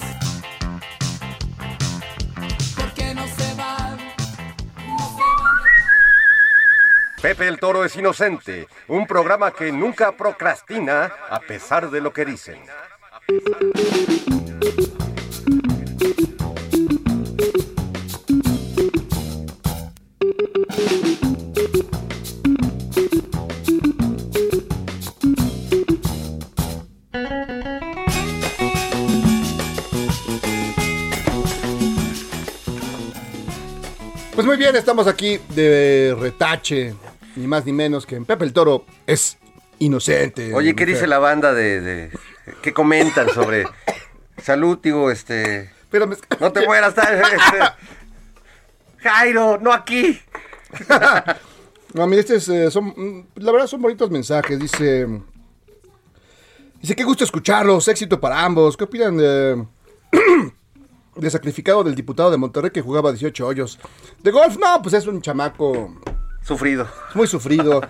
[2.74, 3.98] ¿Por qué no se van?
[3.98, 11.42] No se van del Pepe el Toro es inocente, un programa que nunca procrastina a
[11.42, 12.62] pesar de lo que dicen.
[34.34, 36.94] Pues muy bien, estamos aquí de retache.
[37.36, 39.38] Ni más ni menos que en Pepe el Toro es
[39.80, 40.54] inocente.
[40.54, 42.12] Oye, ¿qué dice la banda de-
[42.62, 43.66] qué comentan sobre
[44.42, 47.60] salud, digo, este Pero me- no te mueras, este,
[49.00, 50.20] Jairo, no aquí.
[51.94, 54.60] No, mira, este es, eh, son, mm, la verdad son bonitos mensajes.
[54.60, 55.08] Dice,
[56.82, 58.76] dice, qué gusto escucharlos, éxito para ambos.
[58.76, 59.66] ¿Qué opinan de,
[61.16, 63.80] de sacrificado del diputado de Monterrey que jugaba 18 hoyos?
[64.22, 65.96] De golf, no, pues es un chamaco
[66.44, 66.88] Sufrido.
[67.16, 67.82] muy sufrido.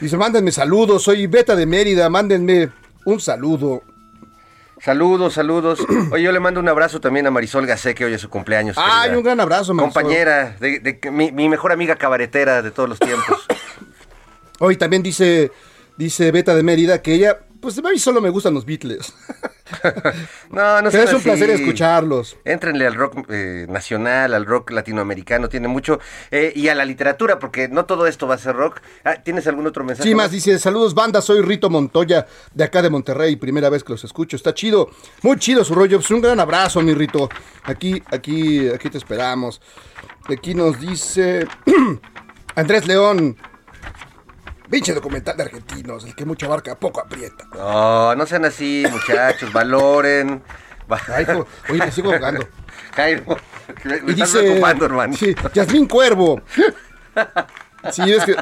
[0.00, 2.70] Dice, mándenme saludos, soy Beta de Mérida, mándenme
[3.04, 3.82] un saludo.
[4.80, 5.80] Saludos, saludos.
[6.12, 8.76] Oye, yo le mando un abrazo también a Marisol Gacé, que hoy es su cumpleaños.
[8.78, 9.18] Ay, querida.
[9.18, 9.92] un gran abrazo, Marisol.
[10.02, 13.46] Compañera, de, de- mi, mi mejor amiga cabaretera de todos los tiempos.
[14.58, 15.50] Hoy también dice,
[15.96, 19.12] dice Beta de Mérida que ella, pues a mí solo me gustan los Beatles.
[20.50, 22.36] No, no Pero es un placer escucharlos.
[22.44, 26.00] Éntrenle al rock eh, nacional, al rock latinoamericano, tiene mucho.
[26.30, 28.80] eh, y a la literatura, porque no todo esto va a ser rock.
[29.04, 30.08] Ah, ¿Tienes algún otro mensaje?
[30.08, 33.92] Sí, más dice, saludos banda, soy Rito Montoya, de acá de Monterrey, primera vez que
[33.92, 34.90] los escucho, está chido,
[35.22, 37.28] muy chido su rollo, pues un gran abrazo, mi Rito,
[37.62, 39.60] aquí, aquí, aquí te esperamos.
[40.28, 41.46] Aquí nos dice
[42.54, 43.36] Andrés León,
[44.70, 47.44] pinche documental de argentinos, el que mucho abarca, poco aprieta.
[47.54, 50.42] No, no sean así, muchachos, valoren.
[50.90, 51.26] Va- Ay,
[51.68, 52.46] oye, me sigo jugando.
[52.94, 53.24] Jairo,
[53.84, 55.14] me Y estás dice, hermano.
[55.16, 56.40] sí, Yasmín Cuervo.
[57.92, 58.36] Sí, es que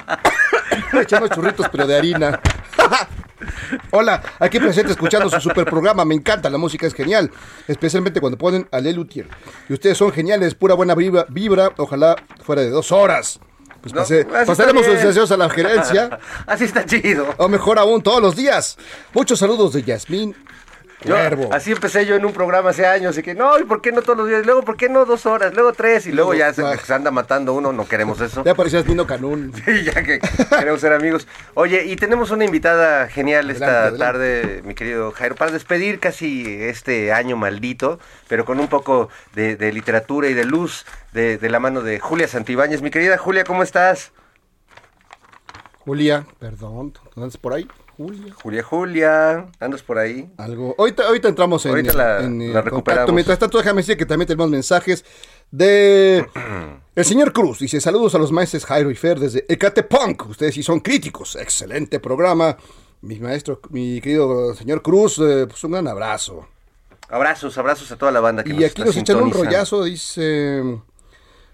[1.00, 2.40] echamos churritos, pero de harina.
[3.90, 6.04] Hola, aquí presente escuchando su super programa.
[6.04, 7.30] Me encanta, la música es genial,
[7.66, 9.28] especialmente cuando ponen a Lelutier.
[9.68, 13.40] Y ustedes son geniales, pura buena vibra, vibra ojalá fuera de dos horas.
[13.80, 17.34] Pues No, pase- pasaremos sus deseos a la gerencia, Así está chido.
[17.38, 18.76] o mejor aún, todos los días.
[19.14, 20.34] Muchos saludos de Yasmín
[21.04, 21.16] Yo-
[21.52, 24.02] así empecé yo en un programa hace años y que no, ¿y por qué no
[24.02, 24.44] todos los días?
[24.44, 25.54] Luego, ¿por qué no dos horas?
[25.54, 28.42] Luego tres y luego ya se, se anda matando uno, no queremos eso.
[28.44, 29.52] Ya apareció Yasmín Canún.
[29.64, 30.18] Sí, ya que
[30.50, 31.28] queremos ser amigos.
[31.54, 33.98] Oye, y tenemos una invitada genial esta adelante.
[33.98, 39.54] tarde, mi querido Jairo, para despedir casi este año maldito, pero con un poco de,
[39.54, 42.82] de literatura y de luz de, de la mano de Julia Santibáñez.
[42.82, 44.10] Mi querida Julia, ¿cómo estás?
[45.84, 47.68] Julia, perdón, ¿andas por ahí?
[47.98, 48.32] Julia.
[48.42, 50.30] Julia, Julia, ¿andas por ahí?
[50.38, 50.74] Algo.
[50.78, 52.70] Ahorita, ahorita entramos en, Ahorita la- en, la contacto.
[52.70, 53.12] recuperamos.
[53.12, 55.04] Mientras tanto, déjame decir que también tenemos mensajes
[55.50, 56.24] de
[56.94, 57.58] el señor Cruz.
[57.58, 60.28] Dice, saludos a los maestros Jairo y Fer desde Ecatepunk.
[60.28, 61.36] Ustedes sí son críticos.
[61.36, 62.56] Excelente programa.
[63.00, 66.48] Mi maestro, mi querido señor Cruz, eh, pues un gran abrazo.
[67.08, 70.62] Abrazos, abrazos a toda la banda que Y aquí nos echan un rollazo, dice...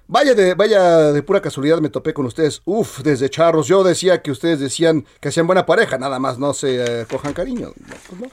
[0.06, 2.60] Vaya de, vaya de pura casualidad me topé con ustedes.
[2.64, 3.66] Uf, desde charros.
[3.66, 7.32] Yo decía que ustedes decían que hacían buena pareja, nada más no se eh, cojan
[7.32, 7.72] cariño.
[7.78, 8.28] No, pues no.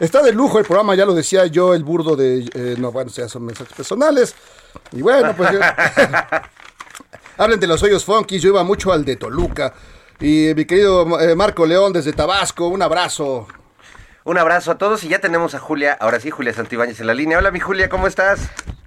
[0.00, 2.50] Está de lujo el programa, ya lo decía yo, el burdo de...
[2.54, 4.34] eh, no, bueno, sea, son mensajes personales.
[4.90, 5.52] Y bueno, pues...
[5.52, 5.60] yo-
[7.38, 9.74] Hablen de los hoyos funky, yo iba mucho al de Toluca.
[10.20, 13.46] Y mi querido eh, Marco León desde Tabasco, un abrazo.
[14.24, 17.14] Un abrazo a todos y ya tenemos a Julia, ahora sí, Julia Santibáñez en la
[17.14, 17.38] línea.
[17.38, 18.40] Hola, mi Julia, ¿cómo estás?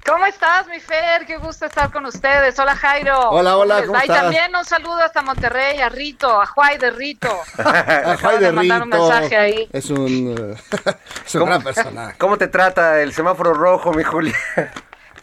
[0.06, 1.26] ¿Cómo estás, mi Fer?
[1.26, 2.60] Qué gusto estar con ustedes.
[2.60, 3.18] Hola, Jairo.
[3.32, 3.98] Hola, hola, ¿cómo?
[3.98, 4.22] Y estás?
[4.22, 7.36] también un saludo hasta Monterrey, a Rito, a Juay de Rito.
[7.58, 9.68] A Acabo de mandar un mensaje ahí.
[9.74, 10.92] Es un, eh,
[11.26, 12.16] es un gran personaje.
[12.20, 14.36] ¿Cómo te trata el semáforo rojo, mi Julia?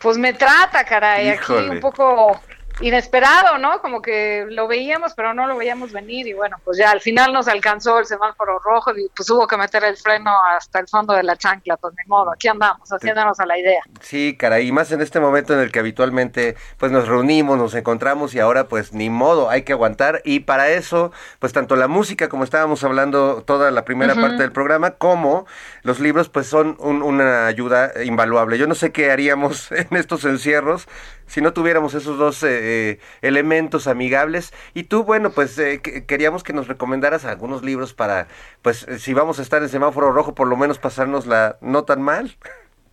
[0.00, 1.28] Pues me trata, caray.
[1.28, 2.42] Aquí un poco
[2.80, 3.80] inesperado, ¿no?
[3.80, 7.32] Como que lo veíamos, pero no lo veíamos venir y bueno, pues ya al final
[7.32, 11.14] nos alcanzó el semáforo rojo y pues hubo que meter el freno hasta el fondo
[11.14, 13.82] de la chancla, pues ni modo, aquí andamos haciéndonos a la idea.
[14.00, 17.74] Sí, caray, y más en este momento en el que habitualmente pues nos reunimos, nos
[17.74, 21.88] encontramos y ahora pues ni modo, hay que aguantar y para eso pues tanto la
[21.88, 25.46] música como estábamos hablando toda la primera parte del programa como
[25.82, 28.58] los libros pues son un- una ayuda invaluable.
[28.58, 30.88] Yo no sé qué haríamos en estos encierros
[31.26, 32.48] si no tuviéramos esos dos eh,
[32.90, 34.52] eh, elementos amigables.
[34.74, 38.28] Y tú, bueno, pues eh, que- queríamos que nos recomendaras algunos libros para,
[38.62, 41.84] pues eh, si vamos a estar en semáforo rojo, por lo menos pasarnos la no
[41.84, 42.36] tan mal.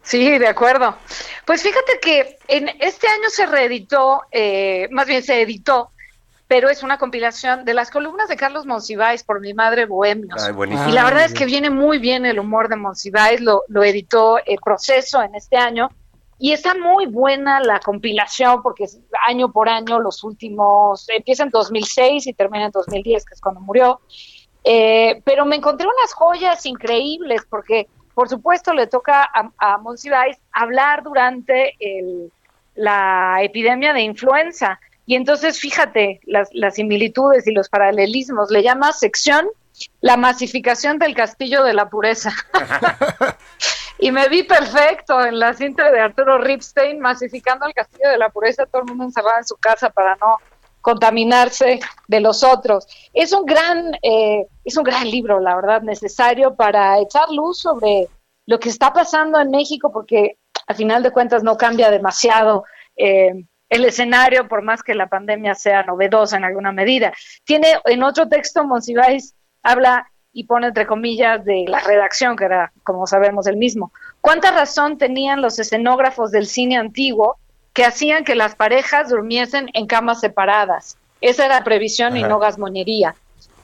[0.01, 0.97] Sí, de acuerdo.
[1.45, 5.91] Pues fíjate que en este año se reeditó, eh, más bien se editó,
[6.49, 10.43] pero es una compilación de las columnas de Carlos Monsiváis por mi madre Bohemios.
[10.43, 10.51] Ay.
[10.89, 13.83] Y la verdad muy es que viene muy bien el humor de Monsiváis, lo, lo
[13.83, 15.89] editó el proceso en este año.
[16.39, 21.49] Y está muy buena la compilación porque es año por año los últimos, empieza en
[21.51, 24.01] 2006 y termina en 2010, que es cuando murió.
[24.63, 30.37] Eh, pero me encontré unas joyas increíbles porque, por supuesto, le toca a, a Monsiváis
[30.51, 32.31] hablar durante el-
[32.75, 34.79] la epidemia de influenza.
[35.09, 38.51] Y entonces, fíjate las, las similitudes y los paralelismos.
[38.51, 39.47] Le llama sección
[40.01, 42.31] la masificación del castillo de la pureza.
[43.97, 48.29] y me vi perfecto en la cinta de Arturo Ripstein masificando el castillo de la
[48.29, 50.37] pureza, todo el mundo encerrado en su casa para no
[50.79, 52.85] contaminarse de los otros.
[53.11, 58.09] Es un gran, eh, es un gran libro, la verdad, necesario para echar luz sobre
[58.45, 62.63] lo que está pasando en México, porque a final de cuentas no cambia demasiado
[62.95, 67.13] eh, el escenario, por más que la pandemia sea novedosa en alguna medida.
[67.43, 72.71] Tiene en otro texto, Monsiváis habla y pone entre comillas de la redacción, que era,
[72.83, 73.91] como sabemos, el mismo.
[74.21, 77.37] ¿Cuánta razón tenían los escenógrafos del cine antiguo
[77.73, 80.97] que hacían que las parejas durmiesen en camas separadas?
[81.21, 83.15] Esa era previsión y no gasmoñería.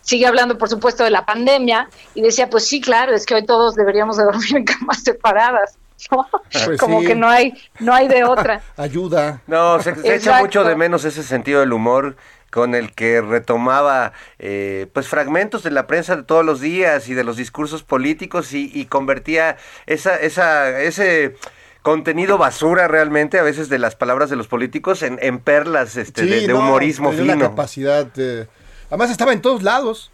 [0.01, 3.45] Sigue hablando, por supuesto, de la pandemia y decía, pues sí, claro, es que hoy
[3.45, 5.77] todos deberíamos de dormir en camas separadas.
[6.11, 6.27] ¿No?
[6.65, 7.07] Pues Como sí.
[7.07, 8.61] que no hay, no hay de otra.
[8.77, 9.41] Ayuda.
[9.47, 12.15] No, se, se echa mucho de menos ese sentido del humor
[12.51, 17.13] con el que retomaba eh, pues fragmentos de la prensa de todos los días y
[17.13, 21.35] de los discursos políticos y, y convertía esa, esa, ese
[21.81, 26.21] contenido basura realmente a veces de las palabras de los políticos en, en perlas este,
[26.23, 27.39] Sí, de, de no, humorismo una fino.
[27.49, 28.05] capacidad.
[28.05, 28.47] de-
[28.89, 30.11] Además estaba en todos lados.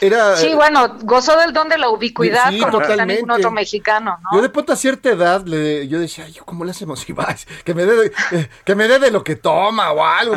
[0.00, 4.36] Era, Sí, bueno, gozó del don de la ubicuidad Sí, como ningún otro mexicano, ¿no?
[4.36, 7.04] Yo de pronto a cierta edad, le, yo decía, "Ay, ¿cómo le hacemos?
[7.64, 10.36] Que me dé de, eh, que me dé de lo que toma o algo.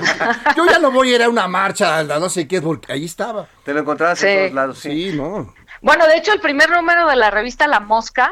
[0.56, 3.06] Yo ya no voy a ir a una marcha, a no sé qué, porque ahí
[3.06, 3.48] estaba.
[3.64, 4.28] Te lo encontrabas Sí.
[4.28, 5.12] en todos lados, sí.
[5.12, 5.54] Sí, no.
[5.82, 8.32] Bueno, de hecho, el primer número de la revista La Mosca,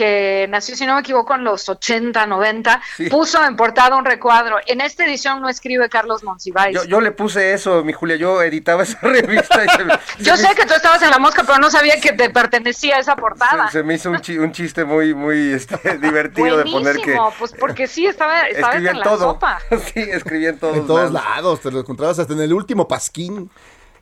[0.00, 3.10] que nació, si no me equivoco, en los 80, 90, Sí.
[3.10, 4.56] puso en portada un recuadro.
[4.66, 6.74] En esta edición no escribe Carlos Monsiváis.
[6.74, 10.36] Yo, yo le puse eso, mi Julia, yo editaba esa revista y se, me- Yo
[10.36, 12.98] se sé me- que tú estabas en La Mosca, pero no sabía que te pertenecía
[12.98, 13.66] esa portada.
[13.66, 17.18] se, se me hizo un, chi- un chiste muy, muy este, divertido de poner que
[17.38, 19.18] pues porque sí, estaba, estaba en la todo.
[19.34, 19.58] sopa.
[19.92, 21.28] sí, escribía en todos, en todos lados.
[21.36, 23.50] lados, te lo encontrabas hasta en el último pasquín.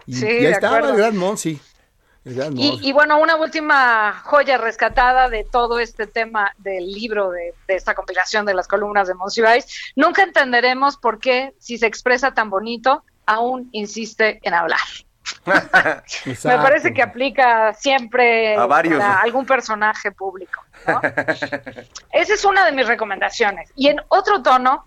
[0.06, 0.94] Y, Sí, y ahí estaba acuerdo.
[0.94, 1.61] el gran Monsi.
[2.57, 7.95] Y, bueno, una última joya rescatada de todo este tema del libro, de, de esta
[7.95, 9.93] compilación de las columnas de Monsiváis.
[9.97, 14.79] Nunca entenderemos por qué, si se expresa tan bonito, aún insiste en hablar.
[16.45, 18.99] Me parece que aplica siempre A varios.
[18.99, 20.62] para algún personaje público.
[20.87, 21.01] ¿no?
[22.12, 23.71] Esa es una de mis recomendaciones.
[23.77, 24.87] Y en otro tono,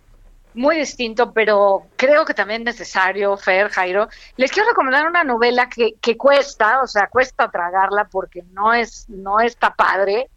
[0.54, 5.94] muy distinto, pero creo que también necesario, Fer, Jairo, les quiero recomendar una novela que,
[6.02, 10.30] que cuesta, o sea, cuesta tragarla porque no es, no está padre.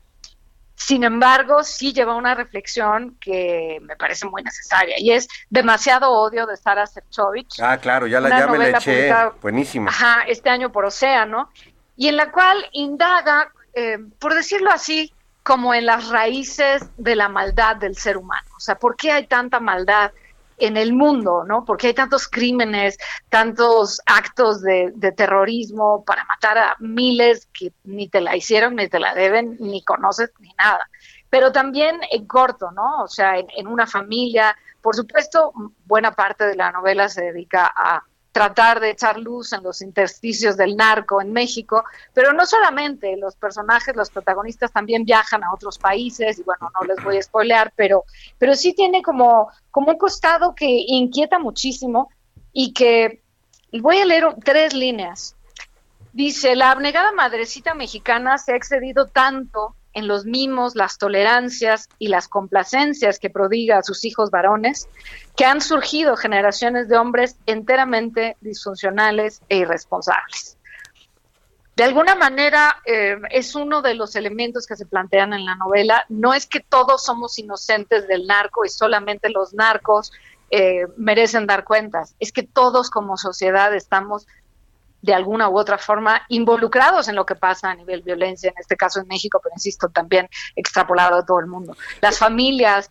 [0.76, 6.46] Sin embargo, sí lleva una reflexión que me parece muy necesaria y es Demasiado odio
[6.46, 7.46] de Sara Sefcovic.
[7.60, 9.12] Ah, claro, ya la ya me la eché.
[9.40, 9.90] Buenísima.
[9.90, 11.50] Ajá, este año por Océano,
[11.96, 15.13] y en la cual indaga, eh, por decirlo así,
[15.44, 18.48] como en las raíces de la maldad del ser humano.
[18.56, 20.10] O sea, ¿por qué hay tanta maldad
[20.56, 21.66] en el mundo, no?
[21.66, 22.96] ¿Por qué hay tantos crímenes,
[23.28, 28.88] tantos actos de, de terrorismo para matar a miles que ni te la hicieron, ni
[28.88, 30.80] te la deben, ni conoces, ni nada?
[31.28, 33.02] Pero también en corto, ¿no?
[33.02, 34.56] O sea, en, en una familia.
[34.80, 35.52] Por supuesto,
[35.84, 38.02] buena parte de la novela se dedica a
[38.34, 43.36] tratar de echar luz en los intersticios del narco en México, pero no solamente, los
[43.36, 47.72] personajes, los protagonistas también viajan a otros países, y bueno, no les voy a spoilear,
[47.76, 48.02] pero,
[48.36, 52.10] pero sí tiene como, como un costado que inquieta muchísimo
[52.52, 53.22] y que
[53.80, 55.36] voy a leer tres líneas.
[56.12, 62.08] Dice, la abnegada madrecita mexicana se ha excedido tanto en los mimos, las tolerancias y
[62.08, 64.88] las complacencias que prodiga a sus hijos varones,
[65.36, 70.58] que han surgido generaciones de hombres enteramente disfuncionales e irresponsables.
[71.76, 76.04] De alguna manera eh, es uno de los elementos que se plantean en la novela.
[76.08, 80.12] No es que todos somos inocentes del narco y solamente los narcos
[80.50, 82.14] eh, merecen dar cuentas.
[82.20, 84.28] Es que todos como sociedad estamos
[85.04, 88.74] de alguna u otra forma involucrados en lo que pasa a nivel violencia, en este
[88.74, 91.76] caso en México, pero insisto, también extrapolado a todo el mundo.
[92.00, 92.88] Las familias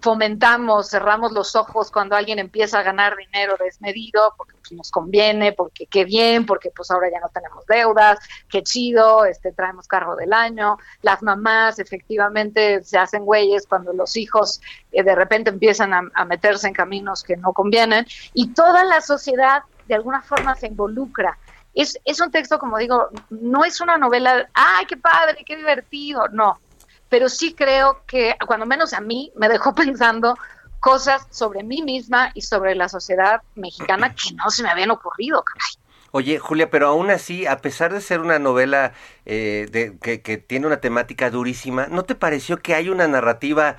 [0.00, 5.52] fomentamos, cerramos los ojos cuando alguien empieza a ganar dinero desmedido, porque pues, nos conviene,
[5.52, 8.18] porque qué bien, porque pues ahora ya no tenemos deudas,
[8.50, 10.78] qué chido, este traemos carro del año.
[11.02, 14.60] Las mamás efectivamente se hacen güeyes cuando los hijos
[14.90, 18.04] eh, de repente empiezan a, a meterse en caminos que no convienen
[18.34, 21.38] y toda la sociedad de alguna forma se involucra.
[21.74, 26.28] Es, es un texto, como digo, no es una novela, ay, qué padre, qué divertido,
[26.28, 26.60] no,
[27.08, 30.36] pero sí creo que, cuando menos a mí, me dejó pensando
[30.80, 35.42] cosas sobre mí misma y sobre la sociedad mexicana que no se me habían ocurrido,
[35.42, 35.82] caray.
[36.10, 38.92] Oye, Julia, pero aún así, a pesar de ser una novela
[39.24, 43.76] eh, de, que, que tiene una temática durísima, ¿no te pareció que hay una narrativa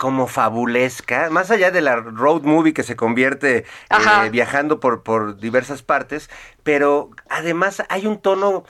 [0.00, 5.36] como fabulesca, más allá de la road movie que se convierte eh, viajando por, por
[5.36, 6.30] diversas partes,
[6.62, 8.64] pero además hay un tono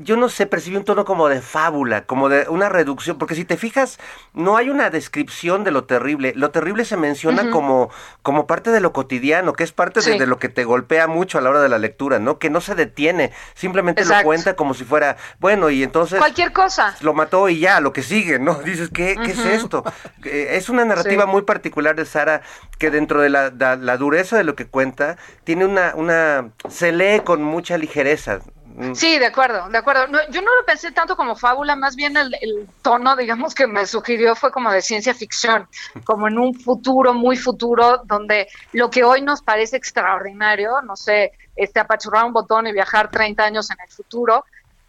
[0.00, 3.44] yo no sé, percibí un tono como de fábula, como de una reducción, porque si
[3.44, 3.98] te fijas,
[4.32, 6.32] no hay una descripción de lo terrible.
[6.36, 7.90] Lo terrible se menciona como,
[8.22, 11.40] como parte de lo cotidiano, que es parte de, lo que te golpea mucho a
[11.40, 12.38] la hora de la lectura, ¿no?
[12.38, 16.18] Que no se detiene, simplemente lo cuenta como si fuera, bueno, y entonces...
[16.18, 16.96] Cualquier cosa.
[17.00, 18.54] Lo mató y ya, lo que sigue, ¿no?
[18.64, 19.84] Dices, ¿qué, ¿qué es esto?
[20.24, 22.42] Eh, es una narrativa muy particular de Sara,
[22.78, 26.50] que dentro de la, la, dureza de lo que cuenta, tiene una, una...
[26.68, 28.40] se lee con mucha ligereza.
[28.76, 28.94] Mm.
[28.94, 30.06] Sí, de acuerdo, de acuerdo.
[30.30, 32.34] yo no lo pensé tanto como fábula, más bien el,
[32.82, 35.68] tono, digamos, que me sugirió fue como de ciencia ficción,
[36.04, 41.32] como en un futuro, muy futuro, donde lo que hoy nos parece extraordinario, no sé,
[41.54, 44.44] este apachurrar un botón y viajar 30 años en el futuro,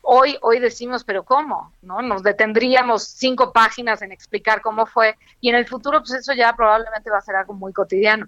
[0.05, 1.73] hoy, hoy decimos, pero ¿cómo?
[1.81, 2.01] ¿No?
[2.01, 6.53] Nos detendríamos cinco páginas en explicar cómo fue y en el futuro pues eso ya
[6.55, 8.27] probablemente va a ser algo muy cotidiano.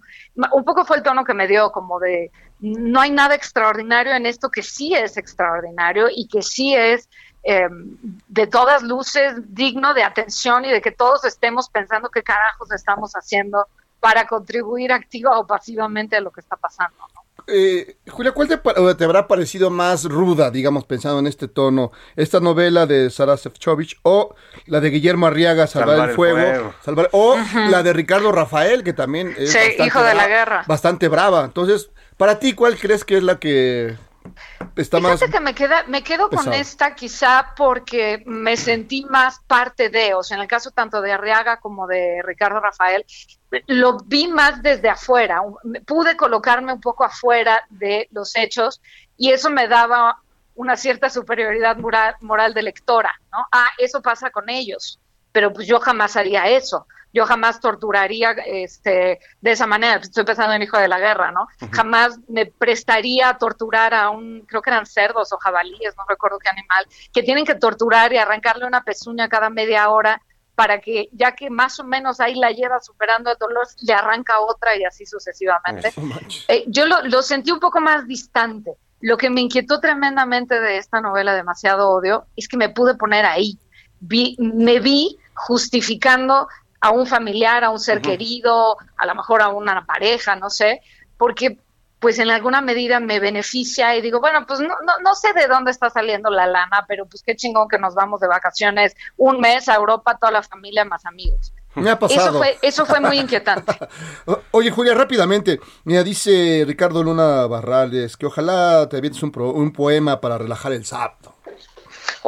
[0.51, 4.25] Un poco fue el tono que me dio como de no hay nada extraordinario en
[4.25, 7.07] esto que sí es extraordinario y que sí es
[7.43, 7.95] em,
[8.28, 13.13] de todas luces digno de atención y de que todos estemos pensando qué carajos estamos
[13.13, 13.67] haciendo
[13.99, 16.97] para contribuir activa o pasivamente a lo que está pasando.
[17.13, 17.26] ¿no?
[17.48, 21.91] Eh, Julia, ¿cuál te, habrá parecido más ruda, digamos, pensando en este tono?
[22.18, 24.36] ¿Esta novela de Sara Sefcovic o
[24.66, 26.74] la de Guillermo Arriaga, Salvar, el Fuego?
[27.12, 27.38] o
[27.70, 30.64] la de Ricardo Rafael, que también es hijo de la guerra.
[30.68, 31.45] bastante brava.
[31.45, 33.95] Entonces, para ti, ¿cuál crees que es la que
[34.76, 39.89] está más que me, queda, me quedo con esta quizá porque me sentí más parte
[39.89, 43.06] de, o sea, en el caso tanto de Arriaga como de Ricardo Rafael,
[43.68, 45.41] lo vi más desde afuera,
[45.86, 48.82] pude colocarme un poco afuera de los hechos
[49.18, 50.22] y eso me daba
[50.56, 53.45] una cierta superioridad moral, moral de lectora, ¿no?
[53.52, 55.00] Ah, eso pasa con ellos,
[55.32, 56.88] pero pues yo jamás haría eso
[57.18, 61.48] yo jamás torturaría este, de esa manera, estoy pensando en Hijo de la Guerra, ¿no?
[61.72, 66.38] Jamás me prestaría a torturar a un, creo que eran cerdos o jabalíes, no recuerdo
[66.38, 70.22] qué animal, que tienen que torturar y arrancarle una pezuña cada media hora
[70.58, 74.39] para que, ya que más o menos ahí la lleva superando el dolor, le arranca
[74.39, 75.93] otra y así sucesivamente.
[76.47, 78.72] Eh, yo lo, lo sentí un poco más distante.
[78.99, 83.24] Lo que me inquietó tremendamente de esta novela, Demasiado Odio, es que me pude poner
[83.24, 83.60] ahí.
[83.99, 86.47] Vi, me vi justificando
[86.82, 90.82] a un familiar, a un ser querido, a lo mejor a una pareja, no sé,
[91.20, 91.60] porque
[92.00, 95.48] pues en alguna medida me beneficia y digo, bueno, pues no, no, no, sé de
[95.48, 99.39] dónde está saliendo la lana, pero pues qué chingón que nos vamos de vacaciones un
[99.39, 101.54] mes a Europa, toda la familia más amigos.
[101.76, 102.30] Me ha pasado.
[102.30, 103.78] Eso fue, eso fue muy inquietante.
[104.52, 105.60] Oye, Julia, rápidamente.
[105.84, 110.86] Mira, dice Ricardo Luna Barrales que ojalá te avientes un, un poema para relajar el
[110.86, 111.37] sábado.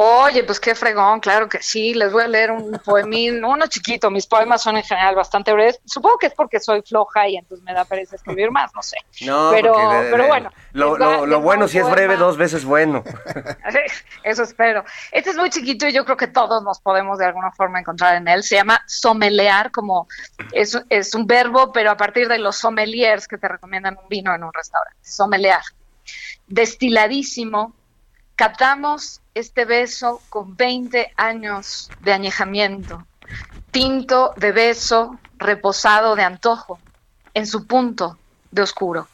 [0.02, 1.92] Oye, pues qué fregón, claro que sí.
[1.92, 4.10] Les voy a leer un poemín, uno chiquito.
[4.10, 5.78] Mis poemas son en general bastante breves.
[5.84, 8.96] Supongo que es porque soy floja y entonces me da pereza escribir más, no sé.
[9.26, 9.74] No, pero,
[10.10, 10.50] pero bueno.
[10.72, 13.04] Lo, lo, bueno si es breve, dos veces bueno.
[14.24, 14.86] Eso espero.
[15.12, 18.16] Este es muy chiquito y yo creo que todos nos podemos de alguna forma encontrar
[18.16, 18.42] en él.
[18.42, 20.08] Se llama somelear, como
[20.52, 24.34] es, es un verbo, pero a partir de los sommeliers que te recomiendan un vino
[24.34, 24.96] en un restaurante.
[25.02, 25.60] Somelear.
[26.46, 27.74] Destiladísimo,
[28.40, 33.06] Catamos este beso con 20 años de añejamiento,
[33.70, 36.78] tinto de beso reposado de antojo,
[37.34, 38.18] en su punto
[38.50, 39.08] de oscuro.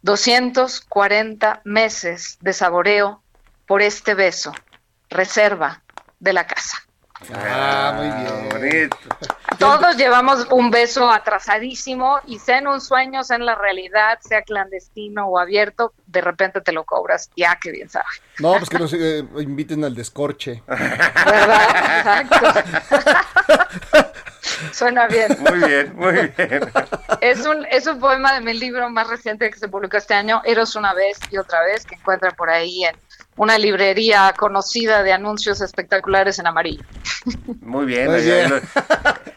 [0.00, 3.22] 240 meses de saboreo
[3.66, 4.54] por este beso,
[5.10, 5.82] reserva
[6.18, 6.78] de la casa.
[7.32, 8.48] Ah, muy bien.
[8.50, 8.96] Bonito.
[9.58, 14.42] Todos llevamos un beso atrasadísimo y sea en un sueño, sea en la realidad, sea
[14.42, 17.30] clandestino o abierto, de repente te lo cobras.
[17.36, 18.06] Ya, qué bien sabe.
[18.40, 20.62] No, pues que nos eh, inviten al descorche.
[20.66, 22.20] ¿Verdad?
[22.20, 22.64] Exacto.
[24.72, 25.36] Suena bien.
[25.40, 26.72] Muy bien, muy bien.
[27.20, 30.42] Es un, es un poema de mi libro más reciente que se publicó este año,
[30.44, 32.96] Eros una vez y otra vez, que encuentran por ahí en
[33.36, 36.84] una librería conocida de anuncios espectaculares en amarillo.
[37.60, 38.10] Muy bien.
[38.10, 38.52] Muy bien.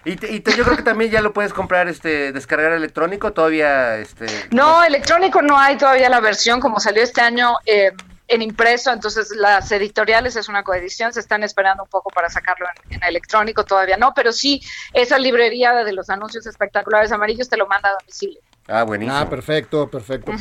[0.06, 3.34] y te- y te- yo creo que también ya lo puedes comprar, este, descargar electrónico,
[3.34, 4.26] todavía, este...
[4.52, 7.92] No, electrónico no hay todavía la versión, como salió este año eh,
[8.28, 12.68] en impreso, entonces las editoriales es una coedición, se están esperando un poco para sacarlo
[12.90, 14.62] en, en electrónico, todavía no, pero sí,
[14.94, 18.40] esa librería de los anuncios espectaculares amarillos te lo manda a domicilio.
[18.68, 19.18] Ah, buenísimo.
[19.18, 20.34] Ah, perfecto, perfecto.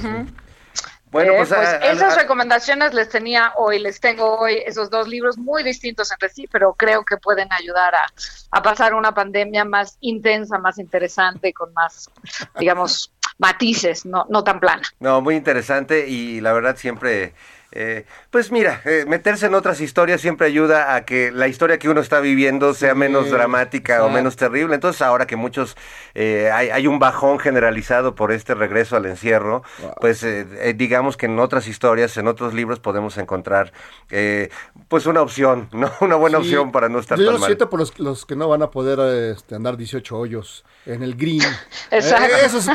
[1.11, 4.91] Bueno, Eh, pues, pues a- esas a- recomendaciones les tenía hoy, les tengo hoy esos
[4.91, 8.07] dos libros muy distintos entre sí, pero creo que pueden ayudar a,
[8.51, 12.11] a pasar una pandemia más intensa, más interesante, con más,
[12.59, 14.83] digamos, matices, no, no tan plana.
[14.99, 17.35] No, muy interesante y la verdad siempre,
[17.73, 21.89] eh, pues mira, eh, meterse en otras historias siempre ayuda a que la historia que
[21.89, 24.75] uno está viviendo sea Sí, menos dramática o menos terrible.
[24.75, 25.77] Entonces ahora que muchos,
[26.15, 29.63] eh, hay, hay un bajón generalizado por este regreso al encierro,
[30.01, 33.73] pues eh, eh, digamos que en otras historias, en otros libros podemos encontrar
[34.11, 34.49] eh,
[34.89, 35.93] pues una opción, ¿no?
[36.01, 37.47] Una buena Sí, opción para no estar Yo tan lo mal.
[37.49, 41.15] siento por los, los que no van a poder este, andar 18 hoyos en el
[41.17, 41.43] green.
[41.91, 42.37] Exacto.
[42.37, 42.71] Eh, eso es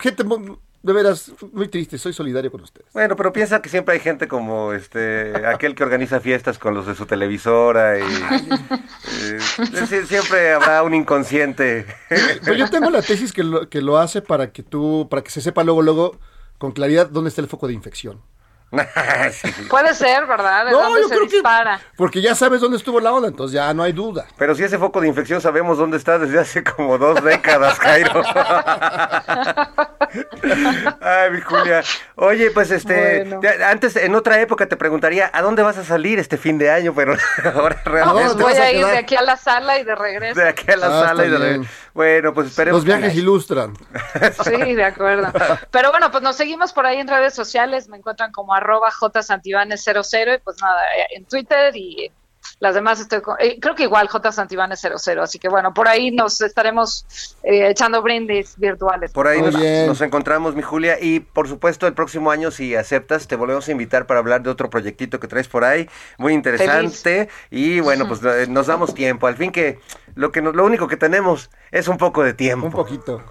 [0.00, 0.24] gente
[0.82, 1.98] de veras muy triste.
[1.98, 2.92] Soy solidario con ustedes.
[2.92, 6.86] Bueno, pero piensa que siempre hay gente como este aquel que organiza fiestas con los
[6.86, 9.38] de su televisora y eh,
[9.88, 11.86] sí, siempre habrá un inconsciente.
[12.08, 15.30] Pero yo tengo la tesis que lo, que lo hace para que tú, para que
[15.30, 16.18] se sepa luego, luego,
[16.58, 18.22] con claridad dónde está el foco de infección.
[19.32, 19.50] Sí.
[19.68, 20.66] Puede ser, ¿verdad?
[20.66, 21.80] ¿De No, dónde yo se creo que- dispara?
[21.96, 24.26] Porque ya sabes dónde estuvo la onda, entonces ya no hay duda.
[24.38, 28.22] Pero si ese foco de infección sabemos dónde está desde hace como dos décadas, Jairo.
[31.00, 31.82] Ay, mi Julia.
[32.16, 33.40] Oye, pues este, Bueno.
[33.42, 36.70] ya- antes en otra época te preguntaría, ¿a dónde vas a salir este fin de
[36.70, 36.94] año?
[36.94, 37.14] Pero
[37.54, 39.84] ahora No, realmente pues te voy a a ir de aquí a la sala y
[39.84, 40.40] de regreso.
[40.40, 41.68] de aquí a la Ah, sala y de bien.
[41.94, 42.78] Bueno, pues esperemos.
[42.78, 43.74] Los viajes ilustran.
[44.44, 45.32] Sí, de acuerdo.
[45.70, 47.88] Pero bueno, pues nos seguimos por ahí en redes sociales.
[47.88, 52.10] Me encuentran como arroba jsantibanes00 y pues nada, eh, en Twitter y
[52.58, 55.22] las demás estoy con- eh, creo que igual jsantibanes00.
[55.22, 57.06] Así que bueno, por ahí nos estaremos
[57.42, 59.12] eh, echando brindis virtuales.
[59.12, 59.40] Por ahí
[59.86, 63.72] nos encontramos, mi Julia, y por supuesto el próximo año, si aceptas, te volvemos a
[63.72, 65.88] invitar para hablar de otro proyectito que traes por ahí,
[66.18, 69.78] muy interesante, y bueno, pues eh, nos damos tiempo, al fin que
[70.14, 72.66] lo que nos- lo único que tenemos es un poco de tiempo.
[72.66, 73.22] Un poquito.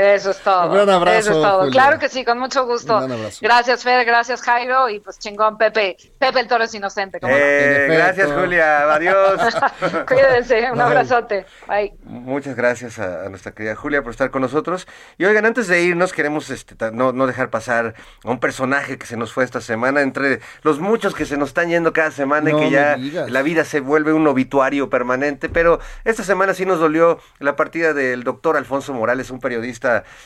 [0.00, 0.66] Eso es todo.
[0.68, 1.58] Un gran abrazo, Eso es todo.
[1.60, 1.72] Julia.
[1.72, 2.94] Claro que sí, con mucho gusto.
[2.98, 3.38] Un gran abrazo.
[3.42, 5.96] Gracias, Fer, gracias, Jairo, y pues chingón, Pepe.
[6.18, 7.20] Pepe el toro es inocente.
[7.20, 7.38] ¿cómo no?
[7.38, 7.94] Eh, efecto.
[7.94, 9.40] gracias, Julia, adiós.
[10.06, 10.82] Cuídense, un Bye.
[10.82, 11.46] abrazote.
[11.68, 11.92] Bye.
[12.04, 14.86] Muchas gracias a, a nuestra querida Julia por estar con nosotros.
[15.18, 17.94] Y oigan, antes de irnos, queremos este, no, no dejar pasar
[18.24, 21.50] a un personaje que se nos fue esta semana, entre los muchos que se nos
[21.50, 23.30] están yendo cada semana No y que ya digas.
[23.30, 25.48] la vida se vuelve un obituario permanente.
[25.48, 29.61] Pero esta semana sí nos dolió la partida del doctor Alfonso Morales, un periodista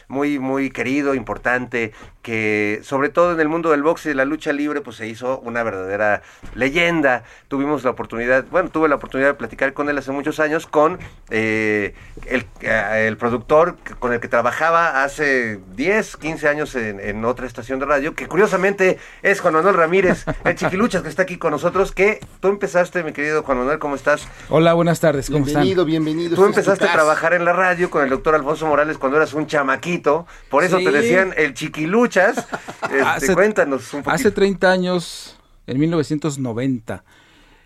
[0.09, 4.25] muy, muy querido, importante, que sobre todo en el mundo del box y de la
[4.25, 6.23] lucha libre, pues se hizo una verdadera
[6.55, 7.23] leyenda.
[7.49, 10.99] Tuvimos la oportunidad, bueno, tuve la oportunidad de platicar con él hace muchos años, con
[11.31, 11.95] eh,
[12.27, 17.47] el, eh, el productor con el que trabajaba hace 10, 15 años en, en otra
[17.47, 21.53] estación de radio, que curiosamente es Juan Manuel Ramírez, el chiquiluchas que está aquí con
[21.53, 24.27] nosotros, que tú empezaste, mi querido Juan Manuel, ¿cómo estás?
[24.49, 25.87] Hola, buenas tardes, ¿cómo Bienvenido, están?
[25.87, 26.37] bienvenido.
[26.37, 29.47] Tú empezaste a trabajar en la radio con el doctor Alfonso Morales cuando eras un
[29.47, 32.37] chamaquito, por eso te decían el chiquiluchas.
[32.87, 34.15] Este, Hace- cuéntanos un poquito.
[34.15, 37.05] Hace 30 años, en 1990,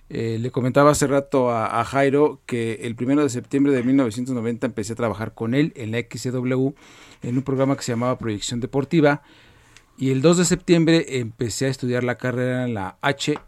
[0.09, 4.67] eh, le comentaba hace rato a, a Jairo que el primero de septiembre de 1990
[4.67, 6.71] empecé a trabajar con él en la XCW
[7.23, 9.23] en un programa que se llamaba Proyección Deportiva
[9.99, 13.39] y el 2 de septiembre empecé a estudiar la carrera en la H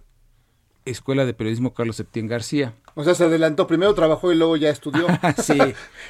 [0.84, 2.74] Escuela de Periodismo Carlos Septién García.
[2.94, 3.66] O sea, se adelantó.
[3.66, 5.06] Primero trabajó y luego ya estudió.
[5.42, 5.58] sí,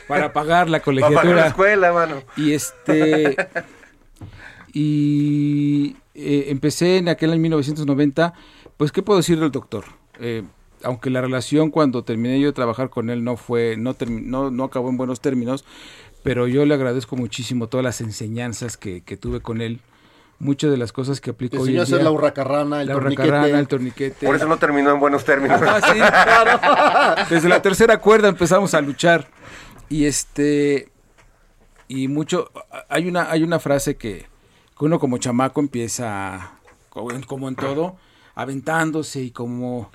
[0.08, 1.46] para pagar la Para pagar la colegiatura.
[1.48, 2.22] escuela, mano.
[2.36, 3.36] Y este.
[4.72, 8.32] y eh, empecé en aquel año 1990.
[8.76, 9.84] Pues, ¿qué puedo decir del doctor?
[10.18, 10.42] Eh,
[10.82, 14.64] aunque la relación cuando terminé yo de trabajar con él no fue, no, no, no
[14.64, 15.64] acabó en buenos términos,
[16.22, 19.80] pero yo le agradezco muchísimo todas las enseñanzas que, que tuve con él.
[20.44, 21.96] Muchas de las cosas que aplico Te hoy en día.
[21.98, 23.28] la hurracarrana, el la torniquete.
[23.28, 24.26] hurracarrana, el torniquete.
[24.26, 25.60] Por eso no terminó en buenos términos.
[25.62, 27.24] Ah, sí, claro.
[27.30, 29.28] Desde la tercera cuerda empezamos a luchar.
[29.88, 30.88] Y este
[31.86, 32.50] y mucho
[32.88, 34.26] hay una hay una frase que,
[34.78, 36.52] que uno como chamaco empieza
[36.88, 37.96] como en, como en todo
[38.34, 39.90] aventándose y como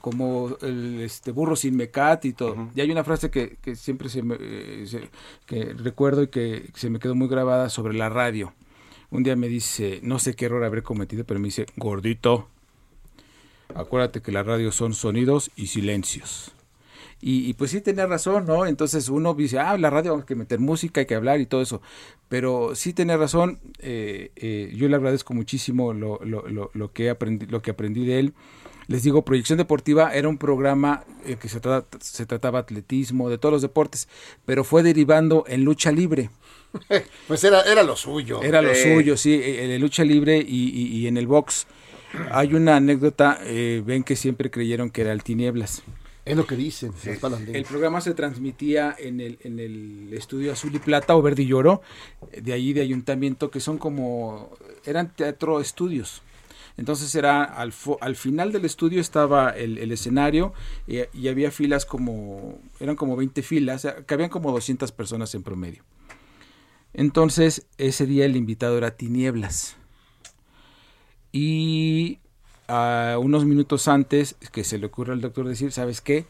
[0.00, 2.70] como el este burro sin mecat y todo.
[2.74, 5.10] Y hay una frase que, que siempre se me, eh, se-
[5.46, 8.52] que recuerdo y que se me quedó muy grabada sobre la radio.
[9.12, 12.48] Un día me dice, no sé qué error habré cometido, pero me dice, gordito,
[13.74, 16.52] acuérdate que la radio son sonidos y silencios.
[17.24, 18.66] Y, y pues sí tenía razón, ¿no?
[18.66, 21.62] Entonces uno dice, ah, la radio hay que meter música, hay que hablar y todo
[21.62, 21.80] eso.
[22.28, 27.10] Pero sí tenía razón, eh, eh, yo le agradezco muchísimo lo, lo, lo, lo que
[27.10, 28.34] aprendi, lo que aprendí de él.
[28.88, 33.38] Les digo, Proyección Deportiva era un programa en que se, trata- se trataba atletismo, de
[33.38, 34.08] todos los deportes,
[34.44, 36.28] pero fue derivando en lucha libre.
[37.28, 38.42] Pues era, era lo suyo.
[38.42, 41.66] Era lo suyo, sí, en lucha libre y, y- y en el box.
[42.32, 45.82] Hay una anécdota, eh, ven que siempre creyeron que era el Tinieblas.
[46.24, 46.92] Es lo que dicen.
[46.92, 47.56] las.
[47.56, 51.52] El programa se transmitía en el, en el estudio Azul y Plata o Verde y
[51.52, 51.82] Oro,
[52.40, 54.50] de allí de ayuntamiento, que son como,
[54.84, 56.22] eran teatro estudios.
[56.76, 60.54] Entonces era al, fo- al final del estudio estaba el, el escenario
[60.86, 65.42] y, y había filas como, eran como 20 filas, que habían como 200 personas en
[65.42, 65.82] promedio.
[66.94, 69.76] Entonces ese día el invitado era Tinieblas.
[71.32, 72.18] Y
[72.74, 76.24] a unos minutos antes que se le ocurre al doctor decir, ¿sabes qué?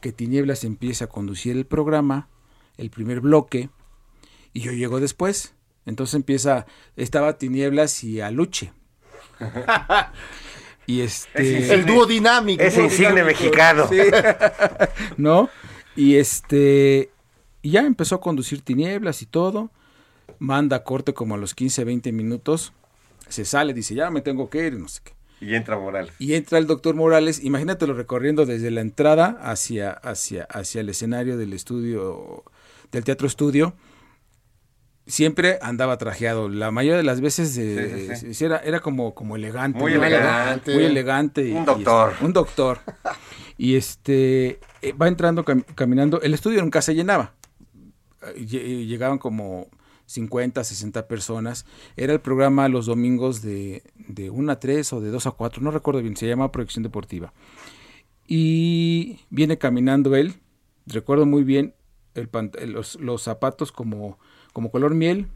[0.00, 2.28] Que Tinieblas empieza a conducir el programa,
[2.76, 3.68] el primer bloque,
[4.52, 5.54] y yo llego después.
[5.86, 8.72] Entonces empieza, estaba Tinieblas y Aluche.
[10.86, 11.74] y este...
[11.74, 12.62] El dúo dinámico.
[12.62, 13.90] Ese insigne mexicano.
[15.16, 15.50] ¿no?
[15.96, 17.10] Y este,
[17.60, 19.72] y ya empezó a conducir tinieblas y todo.
[20.38, 22.72] Manda corte como a los 15, 20 minutos.
[23.28, 25.17] Se sale, dice, ya me tengo que ir, no sé qué.
[25.40, 26.12] Y entra Morales.
[26.18, 31.36] Y entra el doctor Morales, imagínatelo recorriendo desde la entrada hacia, hacia, hacia el escenario
[31.38, 32.42] del estudio,
[32.90, 33.74] del teatro estudio.
[35.06, 38.34] Siempre andaba trajeado, la mayoría de las veces eh, Sí, sí, sí.
[38.34, 39.78] sí, Era, era como, como elegante.
[39.78, 40.04] Muy ¿no?
[40.04, 40.74] elegante.
[40.74, 41.48] Muy elegante.
[41.48, 42.12] y- Un y doctor.
[42.12, 42.80] este, un doctor.
[43.56, 46.20] y este eh, va entrando, cam- caminando.
[46.20, 47.32] El estudio nunca se llenaba.
[48.22, 49.68] Eh, lle- Llegaban como
[50.08, 51.66] 50, 60 personas.
[51.96, 55.62] Era el programa los domingos de, de 1 a 3 o de 2 a 4,
[55.62, 57.32] no recuerdo bien, se llama Proyección Deportiva.
[58.26, 60.34] Y viene caminando él,
[60.86, 61.74] recuerdo muy bien
[62.14, 64.18] el pant- los, los zapatos como,
[64.52, 65.28] como color miel,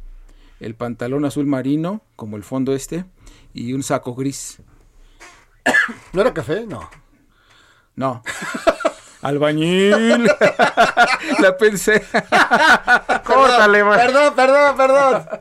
[0.60, 3.04] el pantalón azul marino, como el fondo este,
[3.52, 4.58] y un saco gris.
[6.12, 6.66] ¿No era café?
[6.66, 6.88] No.
[7.94, 8.22] No.
[9.22, 10.26] Albañil.
[11.40, 12.02] La pensé.
[13.24, 13.98] Córtale, man.
[13.98, 15.22] Perdón, perdón, perdón.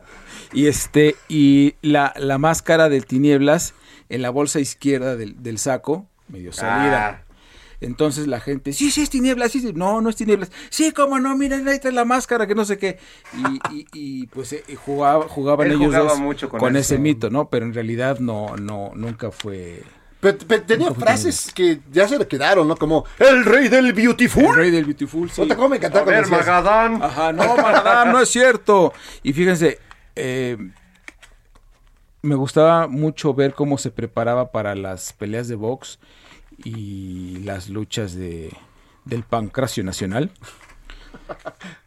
[0.53, 3.73] Y este, y la, la máscara del tinieblas
[4.09, 7.07] en la bolsa izquierda del, del saco, medio salida.
[7.07, 7.32] Ah.
[7.79, 9.71] Entonces la gente, sí, sí es tinieblas, sí, sí.
[9.73, 12.77] no, no es tinieblas, sí, cómo no, miren, ahí está la máscara, que no sé
[12.77, 12.99] qué.
[13.34, 17.29] Y, y, y, pues eh, jugaba, jugaban Él ellos jugaba dos mucho con ese mito,
[17.29, 17.49] ¿no?
[17.49, 19.84] Pero en realidad no, no, nunca fue
[20.22, 22.76] Pero, pero tenía frases que ya se le quedaron, ¿no?
[22.78, 24.55] Como el rey del el beautiful.
[24.55, 25.30] rey del Beautiful.
[25.30, 25.41] sí.
[25.41, 26.28] ¿No te cómo me encantaba A ver?
[26.28, 27.01] Magadán.
[27.03, 28.93] Ajá, no, Magadán, no es cierto.
[29.24, 29.80] Y fíjense,
[30.15, 30.57] eh,
[32.22, 35.97] me gustaba mucho ver cómo se preparaba para las peleas de box
[36.63, 38.55] y las luchas de,
[39.05, 40.30] del pancracio nacional.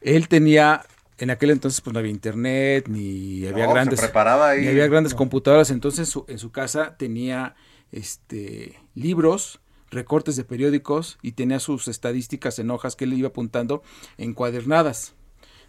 [0.00, 0.84] Él tenía,
[1.18, 4.62] en aquel entonces pues no había internet, ni había No, se grandes, preparaba ahí.
[4.62, 7.54] ni había grandes computadoras, entonces su- en su casa tenía
[7.92, 9.60] este libros,
[9.90, 13.82] recortes de periódicos y tenía sus estadísticas en hojas que él iba apuntando
[14.18, 15.14] encuadernadas.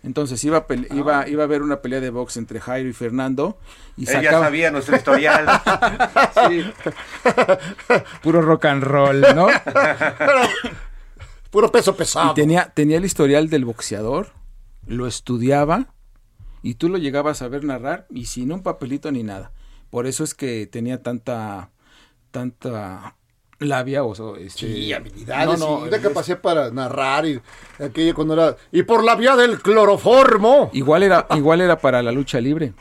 [0.04, 2.94] Entonces iba a, pele- iba, iba a ver una pelea de box entre Jairo y
[2.94, 3.58] Fernando
[3.98, 5.46] y Él ya sacaba sabía nuestro historial.
[6.50, 6.64] Sí.
[8.22, 9.48] puro rock and roll, ¿no?
[11.50, 12.32] Puro peso pesado.
[12.32, 14.34] Y tenía, tenía el historial del boxeador,
[14.86, 15.94] lo estudiaba
[16.62, 19.52] y tú lo llegabas a ver narrar y sin un papelito ni nada.
[19.90, 21.72] Por eso es que tenía tanta,
[22.40, 23.16] tanta
[23.60, 27.40] labia o so- este, Sí, habilidades no, no, y una es- capacidad para narrar y
[27.80, 30.70] aquello cuando era y por la vía del cloroformo.
[30.74, 32.74] Igual era, igual era para la lucha libre.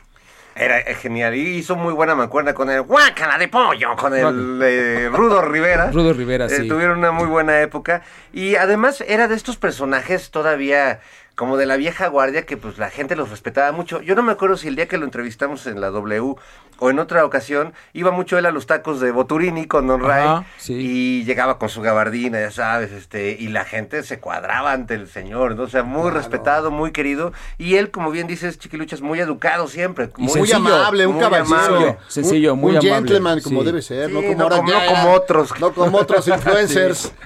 [0.57, 1.35] Era eh, genial.
[1.35, 5.91] Y hizo muy buena mancuerna con el Guácala de Pollo, con el eh, Rudo Rivera.
[5.93, 6.67] Rudo Rivera, Eh, sí.
[6.67, 8.03] tuvieron una muy buena época.
[8.33, 10.99] Y además era de estos personajes todavía
[11.35, 14.01] como de la vieja guardia que pues la gente los respetaba mucho.
[14.01, 16.35] Yo no me acuerdo si el día que lo entrevistamos en la W
[16.79, 20.23] o en otra ocasión iba mucho él a los tacos de Boturini con Don Ray
[20.25, 20.73] Ajá, sí.
[20.73, 25.07] y llegaba con su gabardina, ya sabes, este y la gente se cuadraba ante el
[25.09, 25.63] señor, ¿no?
[25.63, 30.09] O sea, muy respetado, muy querido y él, como bien dices, Chiquiluchas, muy educado siempre,
[30.17, 31.55] Muy sencillo, amable, un muy caballero.
[31.55, 31.97] amable.
[32.07, 32.93] Sencillo, muy un amable.
[32.95, 33.65] gentleman como Sí.
[33.65, 35.59] debe ser, no como no ahora como- ya- no como otros.
[35.59, 37.11] No como otros influencers.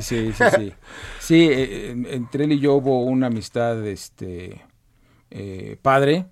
[0.00, 0.74] Sí, sí, sí, sí,
[1.20, 1.48] sí.
[1.48, 4.60] Eh, en- entre él y yo hubo una amistad, este,
[5.30, 6.26] eh, padre.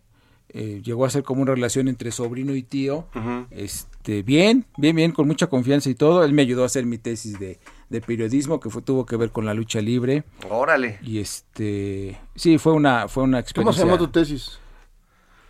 [0.50, 3.06] eh, llegó a ser como una relación entre sobrino y tío.
[3.50, 6.24] Este, bien, bien, bien, con mucha confianza y todo.
[6.24, 7.58] Él me ayudó a hacer mi tesis de,
[7.90, 10.24] de periodismo que fue, tuvo que ver con la lucha libre.
[10.48, 10.98] Órale.
[11.02, 13.82] Y este, sí, fue una, fue una ¿Cómo experiencia.
[13.82, 14.58] se llama tu tesis?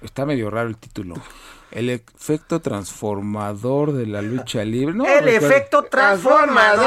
[0.03, 1.15] Está medio raro el título.
[1.71, 4.95] El efecto transformador de la lucha libre.
[4.95, 5.47] No, El recuerdo.
[5.49, 6.87] efecto transformador.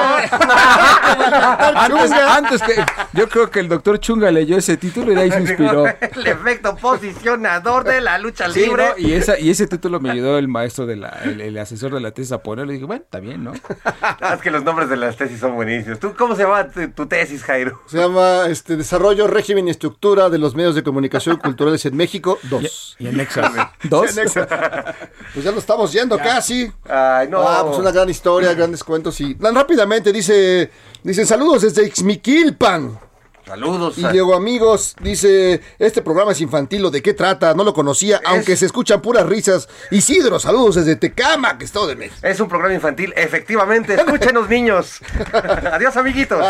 [1.75, 5.32] Antes, antes que yo creo que el doctor Chunga leyó ese título y de ahí
[5.32, 5.86] se inspiró.
[5.88, 8.89] El efecto posicionador de la lucha Sí, libre.
[8.89, 8.97] ¿no?
[8.97, 12.01] y, esa, y ese título me ayudó el maestro, de la, el, el asesor de
[12.01, 12.71] la tesis a ponerlo.
[12.71, 13.53] Y dije, bueno, está bien, ¿no?
[14.01, 15.99] Ah, es que los nombres de las tesis son buenísimos.
[15.99, 17.82] ¿Tú cómo se llama tu, tu tesis, Jairo?
[17.88, 22.39] Se llama este, Desarrollo, Régimen y Estructura de los Medios de Comunicación Culturales en México
[22.43, 22.95] 2.
[22.99, 23.51] Y en Nexas.
[23.84, 24.11] ¿Dos?
[25.34, 26.69] Pues ya lo estamos yendo casi.
[26.84, 27.41] Ay, no.
[27.41, 30.69] Ah, pues una gran historia, grandes cuentos y tan rápidamente dice,
[31.03, 32.99] dicen saludos desde Ixmiquilpan.
[33.45, 33.97] Saludos.
[33.97, 37.53] Y luego amigos, dice, este programa es infantil, ¿o de qué trata?
[37.53, 39.67] No lo conocía, aunque se escuchan puras risas.
[39.89, 42.15] Isidro, saludos desde Tecama, que Estado de México.
[42.22, 43.95] Es un programa infantil, efectivamente.
[43.95, 45.01] Escúchenos, niños.
[45.74, 46.45] Adiós, amiguitos.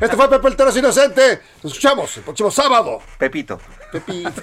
[0.00, 1.40] Este fue Pepe el es Inocente.
[1.62, 3.00] Nos escuchamos el próximo sábado.
[3.18, 3.60] Pepito.
[3.92, 4.42] Pepito.